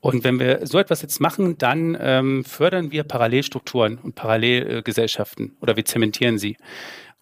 [0.00, 5.76] Und wenn wir so etwas jetzt machen, dann ähm, fördern wir Parallelstrukturen und Parallelgesellschaften oder
[5.76, 6.56] wir zementieren sie.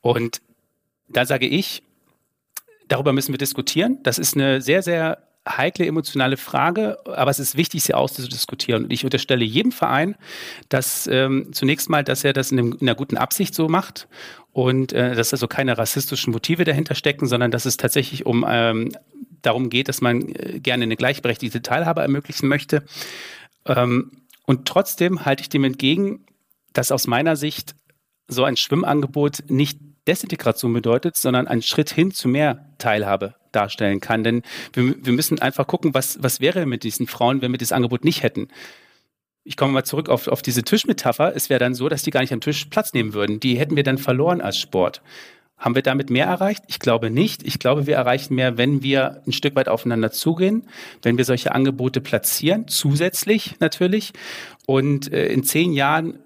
[0.01, 0.41] Und
[1.09, 1.83] da sage ich,
[2.89, 3.99] darüber müssen wir diskutieren.
[4.03, 5.19] Das ist eine sehr, sehr
[5.49, 8.85] heikle emotionale Frage, aber es ist wichtig, sie auszudiskutieren.
[8.85, 10.17] Und ich unterstelle jedem Verein,
[10.69, 14.09] dass ähm, zunächst mal, dass er das in, einem, in, einer guten Absicht so macht
[14.53, 18.93] und äh, dass also keine rassistischen Motive dahinter stecken, sondern dass es tatsächlich um ähm,
[19.43, 22.83] darum geht, dass man äh, gerne eine gleichberechtigte Teilhabe ermöglichen möchte.
[23.67, 26.27] Ähm, und trotzdem halte ich dem entgegen,
[26.73, 27.75] dass aus meiner Sicht
[28.29, 34.25] so ein Schwimmangebot nicht Desintegration bedeutet, sondern einen Schritt hin zu mehr Teilhabe darstellen kann.
[34.25, 34.43] Denn
[34.73, 38.05] wir, wir müssen einfach gucken, was, was wäre mit diesen Frauen, wenn wir das Angebot
[38.05, 38.49] nicht hätten.
[39.45, 41.35] Ich komme mal zurück auf, auf diese Tischmetapher.
[41.35, 43.41] Es wäre dann so, dass die gar nicht am Tisch Platz nehmen würden.
[43.41, 45.03] Die hätten wir dann verloren als Sport.
[45.59, 46.65] Haben wir damit mehr erreicht?
[46.67, 47.43] Ich glaube nicht.
[47.47, 50.69] Ich glaube, wir erreichen mehr, wenn wir ein Stück weit aufeinander zugehen,
[51.03, 54.13] wenn wir solche Angebote platzieren, zusätzlich natürlich.
[54.67, 56.19] Und äh, in zehn Jahren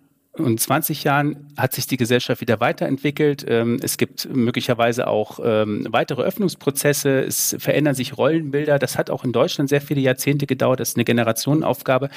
[0.45, 3.45] und 20 Jahren hat sich die Gesellschaft wieder weiterentwickelt.
[3.49, 7.21] Ähm, es gibt möglicherweise auch ähm, weitere Öffnungsprozesse.
[7.21, 8.79] Es verändern sich Rollenbilder.
[8.79, 10.81] Das hat auch in Deutschland sehr viele Jahrzehnte gedauert.
[10.81, 12.11] Das ist eine Generationenaufgabe.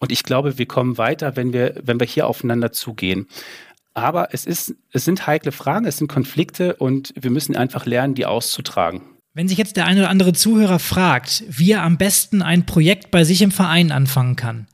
[0.00, 3.26] Und ich glaube, wir kommen weiter, wenn wir, wenn wir hier aufeinander zugehen.
[3.94, 8.14] Aber es ist, es sind heikle Fragen, es sind Konflikte und wir müssen einfach lernen,
[8.14, 9.02] die auszutragen.
[9.34, 13.10] Wenn sich jetzt der eine oder andere Zuhörer fragt, wie er am besten ein Projekt
[13.10, 14.66] bei sich im Verein anfangen kann,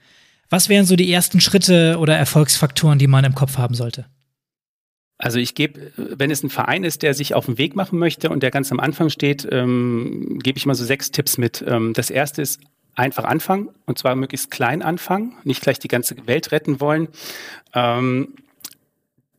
[0.50, 4.06] was wären so die ersten Schritte oder Erfolgsfaktoren, die man im Kopf haben sollte?
[5.16, 8.30] Also ich gebe, wenn es ein Verein ist, der sich auf den Weg machen möchte
[8.30, 11.62] und der ganz am Anfang steht, ähm, gebe ich mal so sechs Tipps mit.
[11.66, 12.60] Ähm, das erste ist
[12.94, 17.08] einfach anfangen und zwar möglichst klein anfangen, nicht gleich die ganze Welt retten wollen.
[17.74, 18.34] Ähm,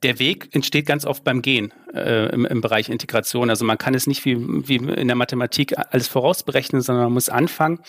[0.04, 3.50] der Weg entsteht ganz oft beim Gehen äh, im, im, Bereich Integration.
[3.50, 4.38] Also man kann es nicht wie,
[4.68, 7.80] wie in der Mathematik alles vorausberechnen, sondern man muss anfangen.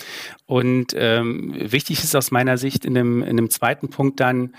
[0.46, 4.54] Und ähm, wichtig ist aus meiner Sicht in dem, in dem zweiten Punkt dann,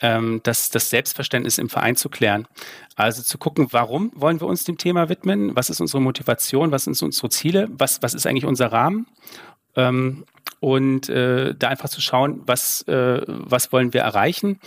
[0.00, 2.46] ähm, das, das Selbstverständnis im Verein zu klären.
[2.94, 5.56] Also zu gucken, warum wollen wir uns dem Thema widmen?
[5.56, 6.72] Was ist unsere Motivation?
[6.72, 7.68] Was sind unsere Ziele?
[7.72, 9.06] Was, was ist eigentlich unser Rahmen?
[9.76, 10.24] Ähm,
[10.60, 14.60] und äh, da einfach zu schauen, was, äh, was wollen wir erreichen?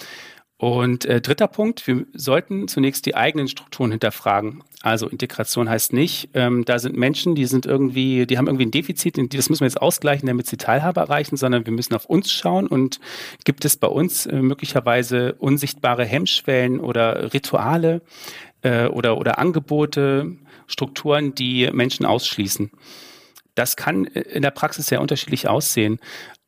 [0.66, 4.64] Und äh, dritter Punkt, wir sollten zunächst die eigenen Strukturen hinterfragen.
[4.82, 8.72] Also Integration heißt nicht, ähm, da sind Menschen, die sind irgendwie, die haben irgendwie ein
[8.72, 12.32] Defizit, das müssen wir jetzt ausgleichen, damit sie Teilhabe erreichen, sondern wir müssen auf uns
[12.32, 13.00] schauen und
[13.44, 18.02] gibt es bei uns äh, möglicherweise unsichtbare Hemmschwellen oder Rituale
[18.64, 20.32] äh, oder, oder Angebote,
[20.66, 22.72] Strukturen, die Menschen ausschließen.
[23.54, 26.00] Das kann äh, in der Praxis sehr unterschiedlich aussehen.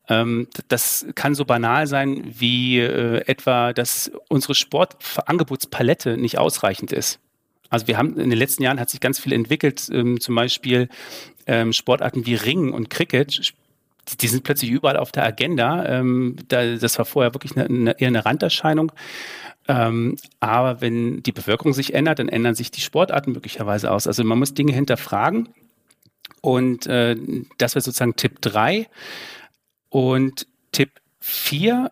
[0.09, 7.19] Ähm, das kann so banal sein wie äh, etwa, dass unsere Sportangebotspalette nicht ausreichend ist.
[7.69, 10.87] Also wir haben in den letzten Jahren hat sich ganz viel entwickelt, ähm, zum Beispiel
[11.45, 13.53] ähm, Sportarten wie Ringen und Cricket.
[14.21, 15.85] Die sind plötzlich überall auf der Agenda.
[15.85, 18.93] Ähm, da, das war vorher wirklich eine, eher eine Randerscheinung.
[19.67, 24.07] Ähm, aber wenn die Bevölkerung sich ändert, dann ändern sich die Sportarten möglicherweise aus.
[24.07, 25.49] Also man muss Dinge hinterfragen.
[26.39, 27.17] Und äh,
[27.57, 28.87] das wäre sozusagen Tipp drei
[29.89, 31.91] und Tipp 4,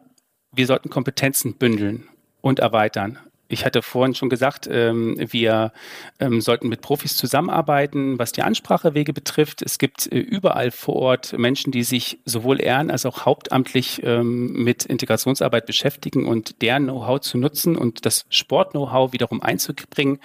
[0.52, 2.08] wir sollten Kompetenzen bündeln
[2.42, 3.20] und erweitern.
[3.48, 5.72] Ich hatte vorhin schon gesagt, ähm, wir
[6.20, 9.62] ähm, sollten mit Profis zusammenarbeiten, was die Ansprachewege betrifft.
[9.62, 14.54] Es gibt äh, überall vor Ort Menschen, die sich sowohl ehren- als auch hauptamtlich ähm,
[14.54, 20.20] mit Integrationsarbeit beschäftigen und deren Know-how zu nutzen und das Sport-Know-how wiederum einzubringen,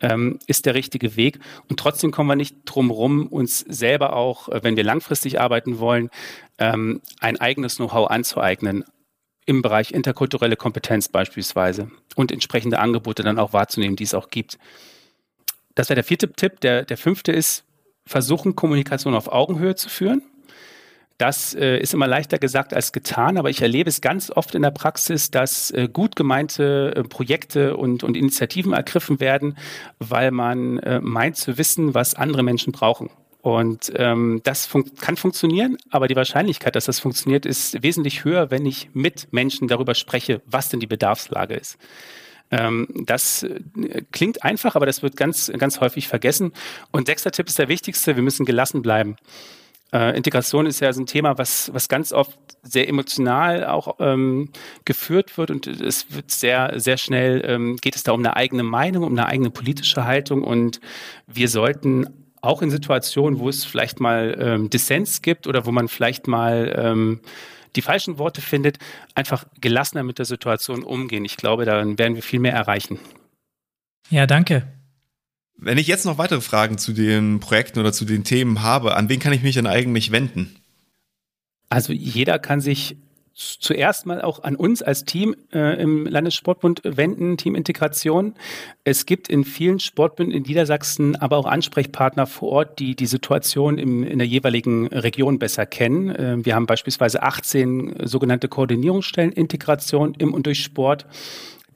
[0.00, 1.38] ähm, ist der richtige Weg.
[1.68, 5.78] Und trotzdem kommen wir nicht drum rum, uns selber auch, äh, wenn wir langfristig arbeiten
[5.78, 6.10] wollen,
[6.58, 8.84] ähm, ein eigenes Know-how anzueignen
[9.46, 14.58] im Bereich interkulturelle Kompetenz beispielsweise und entsprechende Angebote dann auch wahrzunehmen, die es auch gibt.
[15.74, 16.60] Das wäre der vierte Tipp.
[16.60, 17.64] Der, der fünfte ist,
[18.04, 20.22] versuchen, Kommunikation auf Augenhöhe zu führen.
[21.18, 24.62] Das äh, ist immer leichter gesagt als getan, aber ich erlebe es ganz oft in
[24.62, 29.56] der Praxis, dass äh, gut gemeinte äh, Projekte und, und Initiativen ergriffen werden,
[29.98, 33.08] weil man äh, meint zu wissen, was andere Menschen brauchen.
[33.46, 38.50] Und ähm, das fun kann funktionieren, aber die Wahrscheinlichkeit, dass das funktioniert, ist wesentlich höher,
[38.50, 41.78] wenn ich mit Menschen darüber spreche, was denn die Bedarfslage ist.
[42.50, 43.60] Ähm, das äh,
[44.10, 46.54] klingt einfach, aber das wird ganz, ganz häufig vergessen.
[46.90, 49.14] Und sechster Tipp ist der wichtigste, wir müssen gelassen bleiben.
[49.92, 54.50] Äh, Integration ist ja so ein Thema, was, was ganz oft sehr emotional auch ähm,
[54.84, 58.64] geführt wird und es wird sehr, sehr schnell, ähm, geht es da um eine eigene
[58.64, 60.80] Meinung, um eine eigene politische Haltung und
[61.28, 65.88] wir sollten auch in Situationen, wo es vielleicht mal ähm, Dissens gibt oder wo man
[65.88, 67.20] vielleicht mal ähm,
[67.74, 68.78] die falschen Worte findet,
[69.14, 71.24] einfach gelassener mit der Situation umgehen.
[71.24, 72.98] Ich glaube, dann werden wir viel mehr erreichen.
[74.10, 74.66] Ja, danke.
[75.58, 79.08] Wenn ich jetzt noch weitere Fragen zu den Projekten oder zu den Themen habe, an
[79.08, 80.56] wen kann ich mich denn eigentlich wenden?
[81.68, 82.96] Also jeder kann sich
[83.36, 88.34] zuerst mal auch an uns als Team äh, im Landessportbund wenden, Team Integration.
[88.82, 93.76] Es gibt in vielen Sportbünden in Niedersachsen aber auch Ansprechpartner vor Ort, die die Situation
[93.76, 96.08] im, in der jeweiligen Region besser kennen.
[96.08, 101.06] Äh, wir haben beispielsweise 18 sogenannte Koordinierungsstellen Integration im und durch Sport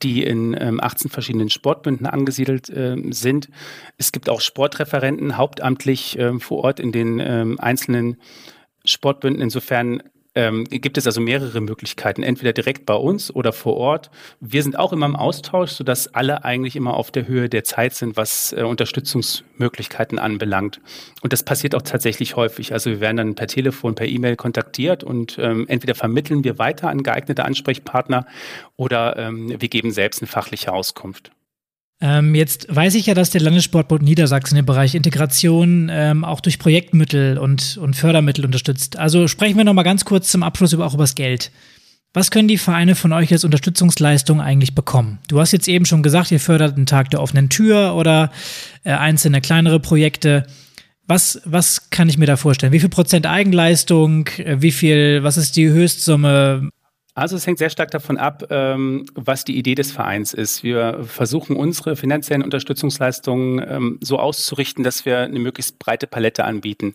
[0.03, 3.51] die in ähm, 18 verschiedenen Sportbünden angesiedelt äh, sind.
[3.99, 7.21] Es gibt auch Sportreferenten hauptamtlich äh, vor Ort in den
[7.59, 8.17] einzelnen
[8.87, 9.43] Sportbünden.
[9.43, 10.03] Insofern
[10.35, 14.11] ähm, gibt es also mehrere Möglichkeiten, entweder direkt bei uns oder vor Ort.
[14.41, 17.95] Wir sind auch immer im Austausch, sodass alle eigentlich immer auf der Höhe der Zeit
[17.95, 20.81] sind, was äh, Unterstützungsmöglichkeiten anbelangt.
[21.23, 22.73] Und das passiert auch tatsächlich häufig.
[22.73, 26.89] Also wir werden dann per Telefon, per E-Mail kontaktiert und ähm, entweder vermitteln wir weiter
[26.89, 28.27] an geeignete Ansprechpartner
[28.77, 31.33] oder ähm, wir geben selbst eine fachliche Auskunft.
[32.03, 36.59] Ähm, jetzt weiß ich ja, dass der Landessportbund Niedersachsen im Bereich Integration ähm, auch durch
[36.59, 38.99] Projektmittel und, und Fördermittel unterstützt.
[38.99, 41.51] Also sprechen wir noch mal ganz kurz zum Abschluss über, auch über das Geld.
[42.13, 45.19] Was können die Vereine von euch als Unterstützungsleistung eigentlich bekommen?
[45.29, 48.33] Du hast jetzt eben schon gesagt, ihr fördert einen Tag der offenen Tür oder
[48.83, 50.47] äh, einzelne kleinere Projekte.
[51.07, 52.73] Was, was kann ich mir da vorstellen?
[52.73, 54.27] Wie viel Prozent Eigenleistung?
[54.39, 56.71] Äh, wie viel, was ist die Höchstsumme?
[57.21, 60.63] Also es hängt sehr stark davon ab, ähm, was die Idee des Vereins ist.
[60.63, 66.95] Wir versuchen unsere finanziellen Unterstützungsleistungen ähm, so auszurichten, dass wir eine möglichst breite Palette anbieten.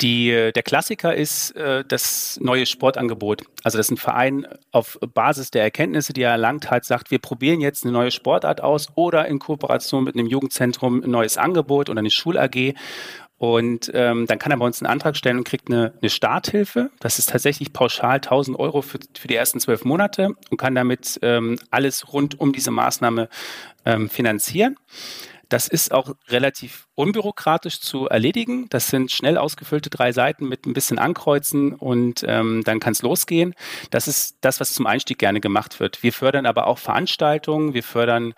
[0.00, 3.42] Die, der Klassiker ist äh, das neue Sportangebot.
[3.62, 7.60] Also dass ein Verein auf Basis der Erkenntnisse, die er erlangt hat, sagt, wir probieren
[7.60, 12.00] jetzt eine neue Sportart aus oder in Kooperation mit einem Jugendzentrum ein neues Angebot oder
[12.00, 12.74] eine Schul-AG
[13.38, 16.90] und ähm, dann kann er bei uns einen Antrag stellen und kriegt eine, eine Starthilfe.
[17.00, 21.18] Das ist tatsächlich pauschal 1000 Euro für, für die ersten zwölf Monate und kann damit
[21.22, 23.28] ähm, alles rund um diese Maßnahme
[23.84, 24.76] ähm, finanzieren.
[25.48, 28.68] Das ist auch relativ unbürokratisch zu erledigen.
[28.68, 33.02] Das sind schnell ausgefüllte drei Seiten mit ein bisschen Ankreuzen und ähm, dann kann es
[33.02, 33.54] losgehen.
[33.90, 36.02] Das ist das, was zum Einstieg gerne gemacht wird.
[36.02, 38.34] Wir fördern aber auch Veranstaltungen, wir fördern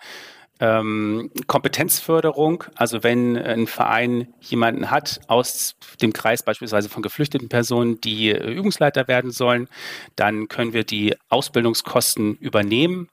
[0.59, 8.01] ähm, Kompetenzförderung, also wenn ein Verein jemanden hat aus dem Kreis beispielsweise von geflüchteten Personen,
[8.01, 9.69] die äh, Übungsleiter werden sollen,
[10.15, 13.07] dann können wir die Ausbildungskosten übernehmen.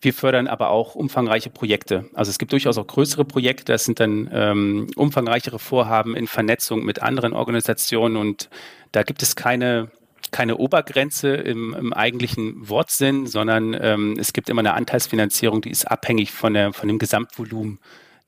[0.00, 2.08] Wir fördern aber auch umfangreiche Projekte.
[2.14, 6.84] Also es gibt durchaus auch größere Projekte, das sind dann ähm, umfangreichere Vorhaben in Vernetzung
[6.84, 8.48] mit anderen Organisationen und
[8.92, 9.90] da gibt es keine
[10.34, 15.84] keine Obergrenze im, im eigentlichen Wortsinn, sondern ähm, es gibt immer eine Anteilsfinanzierung, die ist
[15.84, 17.78] abhängig von, der, von dem Gesamtvolumen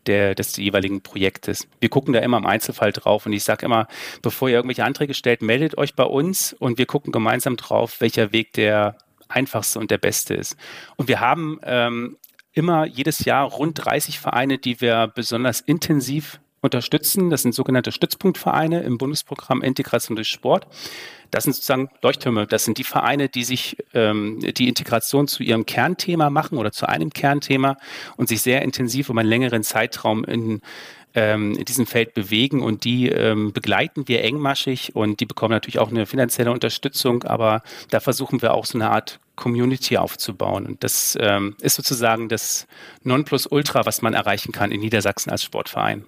[0.07, 1.67] der, des jeweiligen Projektes.
[1.81, 3.89] Wir gucken da immer im Einzelfall drauf und ich sage immer,
[4.23, 8.31] bevor ihr irgendwelche Anträge stellt, meldet euch bei uns und wir gucken gemeinsam drauf, welcher
[8.31, 8.97] Weg der
[9.27, 10.57] einfachste und der beste ist.
[10.95, 12.19] Und wir haben ähm,
[12.53, 17.31] immer jedes Jahr rund 30 Vereine, die wir besonders intensiv unterstützen.
[17.31, 20.67] Das sind sogenannte Stützpunktvereine im Bundesprogramm Integration durch Sport.
[21.31, 22.47] Das sind sozusagen Leuchttürme.
[22.47, 26.89] Das sind die Vereine, die sich ähm, die Integration zu ihrem Kernthema machen oder zu
[26.89, 27.77] einem Kernthema
[28.17, 30.61] und sich sehr intensiv um einen längeren Zeitraum in
[31.17, 35.79] ähm, in diesem Feld bewegen und die ähm, begleiten wir engmaschig und die bekommen natürlich
[35.79, 40.67] auch eine finanzielle Unterstützung, aber da versuchen wir auch so eine Art Community aufzubauen.
[40.67, 42.67] Und das ähm, ist sozusagen das
[43.03, 46.05] Nonplusultra, was man erreichen kann in Niedersachsen als Sportverein.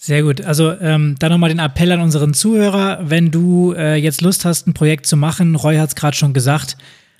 [0.00, 0.40] Sehr gut.
[0.42, 4.68] Also ähm, dann nochmal den Appell an unseren Zuhörer, wenn du äh, jetzt Lust hast,
[4.68, 6.76] ein Projekt zu machen, Roy hat es gerade schon gesagt,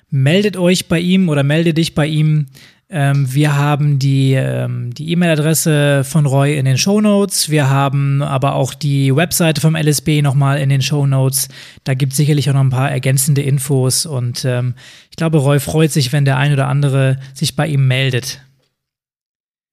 [0.09, 2.47] meldet euch bei ihm oder melde dich bei ihm.
[2.89, 7.49] Ähm, wir haben die ähm, die E-Mail-Adresse von Roy in den Show Notes.
[7.49, 11.49] Wir haben aber auch die Webseite vom LSB nochmal in den Show Notes.
[11.83, 14.05] Da gibt es sicherlich auch noch ein paar ergänzende Infos.
[14.05, 14.73] Und ähm,
[15.11, 18.39] ich glaube, Roy freut sich, wenn der ein oder andere sich bei ihm meldet.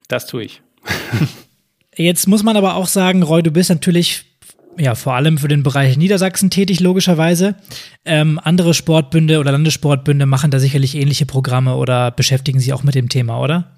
[0.09, 0.61] Das tue ich.
[1.97, 4.25] Jetzt muss man aber auch sagen, Roy, du bist natürlich
[4.79, 7.55] ja vor allem für den Bereich Niedersachsen tätig, logischerweise.
[8.05, 12.95] Ähm, andere Sportbünde oder Landessportbünde machen da sicherlich ähnliche Programme oder beschäftigen sich auch mit
[12.95, 13.76] dem Thema, oder?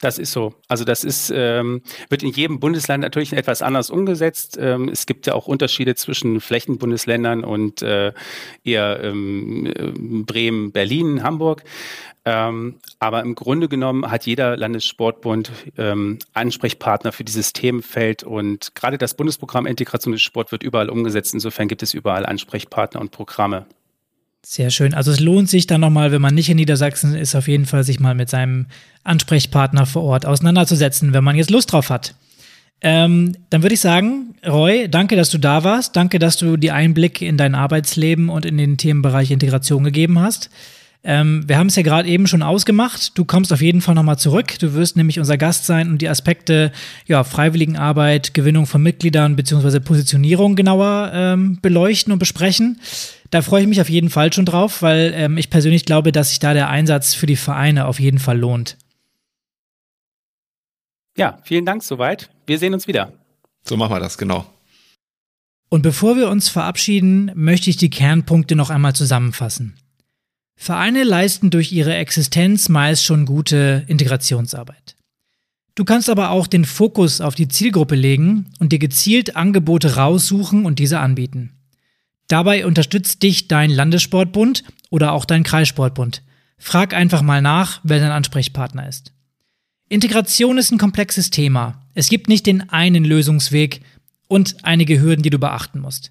[0.00, 0.54] Das ist so.
[0.68, 4.58] Also das ist, ähm, wird in jedem Bundesland natürlich etwas anders umgesetzt.
[4.60, 8.12] Ähm, es gibt ja auch Unterschiede zwischen Flächenbundesländern und äh,
[8.62, 9.92] eher ähm, äh,
[10.24, 11.64] Bremen, Berlin, Hamburg.
[12.26, 18.98] Ähm, aber im Grunde genommen hat jeder Landessportbund ähm, Ansprechpartner für dieses Themenfeld und gerade
[18.98, 21.34] das Bundesprogramm Integration des Sport wird überall umgesetzt.
[21.34, 23.66] Insofern gibt es überall Ansprechpartner und Programme.
[24.48, 24.94] Sehr schön.
[24.94, 27.82] Also es lohnt sich dann nochmal, wenn man nicht in Niedersachsen ist, auf jeden Fall
[27.82, 28.66] sich mal mit seinem
[29.02, 32.14] Ansprechpartner vor Ort auseinanderzusetzen, wenn man jetzt Lust drauf hat.
[32.80, 35.96] Ähm, dann würde ich sagen, Roy, danke, dass du da warst.
[35.96, 40.48] Danke, dass du die Einblick in dein Arbeitsleben und in den Themenbereich Integration gegeben hast.
[41.08, 43.16] Ähm, wir haben es ja gerade eben schon ausgemacht.
[43.16, 44.58] Du kommst auf jeden Fall nochmal zurück.
[44.58, 46.72] Du wirst nämlich unser Gast sein und die Aspekte
[47.06, 49.78] ja, Freiwilligenarbeit, Gewinnung von Mitgliedern bzw.
[49.78, 52.80] Positionierung genauer ähm, beleuchten und besprechen.
[53.30, 56.30] Da freue ich mich auf jeden Fall schon drauf, weil ähm, ich persönlich glaube, dass
[56.30, 58.76] sich da der Einsatz für die Vereine auf jeden Fall lohnt.
[61.16, 62.30] Ja, vielen Dank soweit.
[62.46, 63.12] Wir sehen uns wieder.
[63.62, 64.44] So machen wir das, genau.
[65.68, 69.74] Und bevor wir uns verabschieden, möchte ich die Kernpunkte noch einmal zusammenfassen.
[70.56, 74.96] Vereine leisten durch ihre Existenz meist schon gute Integrationsarbeit.
[75.74, 80.64] Du kannst aber auch den Fokus auf die Zielgruppe legen und dir gezielt Angebote raussuchen
[80.64, 81.52] und diese anbieten.
[82.28, 86.22] Dabei unterstützt dich dein Landessportbund oder auch dein Kreissportbund.
[86.58, 89.12] Frag einfach mal nach, wer dein Ansprechpartner ist.
[89.88, 91.86] Integration ist ein komplexes Thema.
[91.94, 93.82] Es gibt nicht den einen Lösungsweg
[94.26, 96.10] und einige Hürden, die du beachten musst.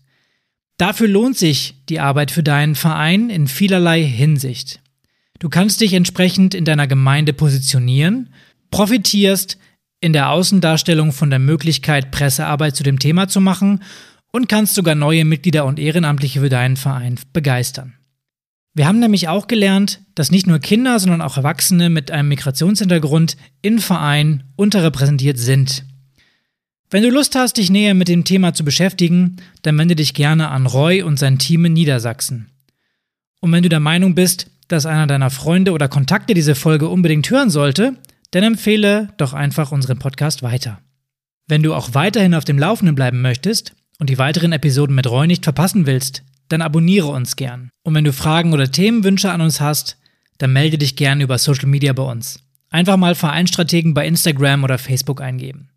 [0.78, 4.82] Dafür lohnt sich die Arbeit für deinen Verein in vielerlei Hinsicht.
[5.40, 8.30] Du kannst dich entsprechend in deiner Gemeinde positionieren,
[8.72, 9.58] profitierst
[10.02, 13.84] in der Außendarstellung von der Möglichkeit, Pressearbeit zu dem Thema zu machen
[14.32, 17.94] und kannst sogar neue Mitglieder und Ehrenamtliche für deinen Verein begeistern.
[18.74, 23.38] Wir haben nämlich auch gelernt, dass nicht nur Kinder, sondern auch Erwachsene mit einem Migrationshintergrund
[23.62, 25.86] in Vereinen unterrepräsentiert sind.
[26.92, 30.50] Wenn du Lust hast, dich näher mit dem Thema zu beschäftigen, dann wende dich gerne
[30.50, 32.52] an Roy und sein Team in Niedersachsen.
[33.42, 37.30] Und wenn du der Meinung bist, dass einer deiner Freunde oder Kontakte diese Folge unbedingt
[37.30, 37.96] hören sollte,
[38.32, 40.80] dann empfehle doch einfach unseren Podcast weiter.
[41.48, 45.28] Wenn du auch weiterhin auf dem Laufenden bleiben möchtest und die weiteren Episoden mit Roy
[45.28, 47.70] nicht verpassen willst, dann abonniere uns gern.
[47.84, 49.98] Und wenn du Fragen oder Themenwünsche an uns hast,
[50.38, 52.40] dann melde dich gern über Social Media bei uns.
[52.70, 55.70] Einfach mal Vereinstrategen bei Instagram oder Facebook eingeben.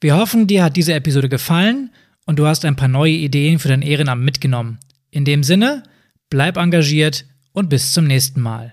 [0.00, 1.90] Wir hoffen, dir hat diese Episode gefallen
[2.24, 4.78] und du hast ein paar neue Ideen für dein Ehrenamt mitgenommen.
[5.10, 5.82] In dem Sinne,
[6.30, 8.72] bleib engagiert und bis zum nächsten Mal.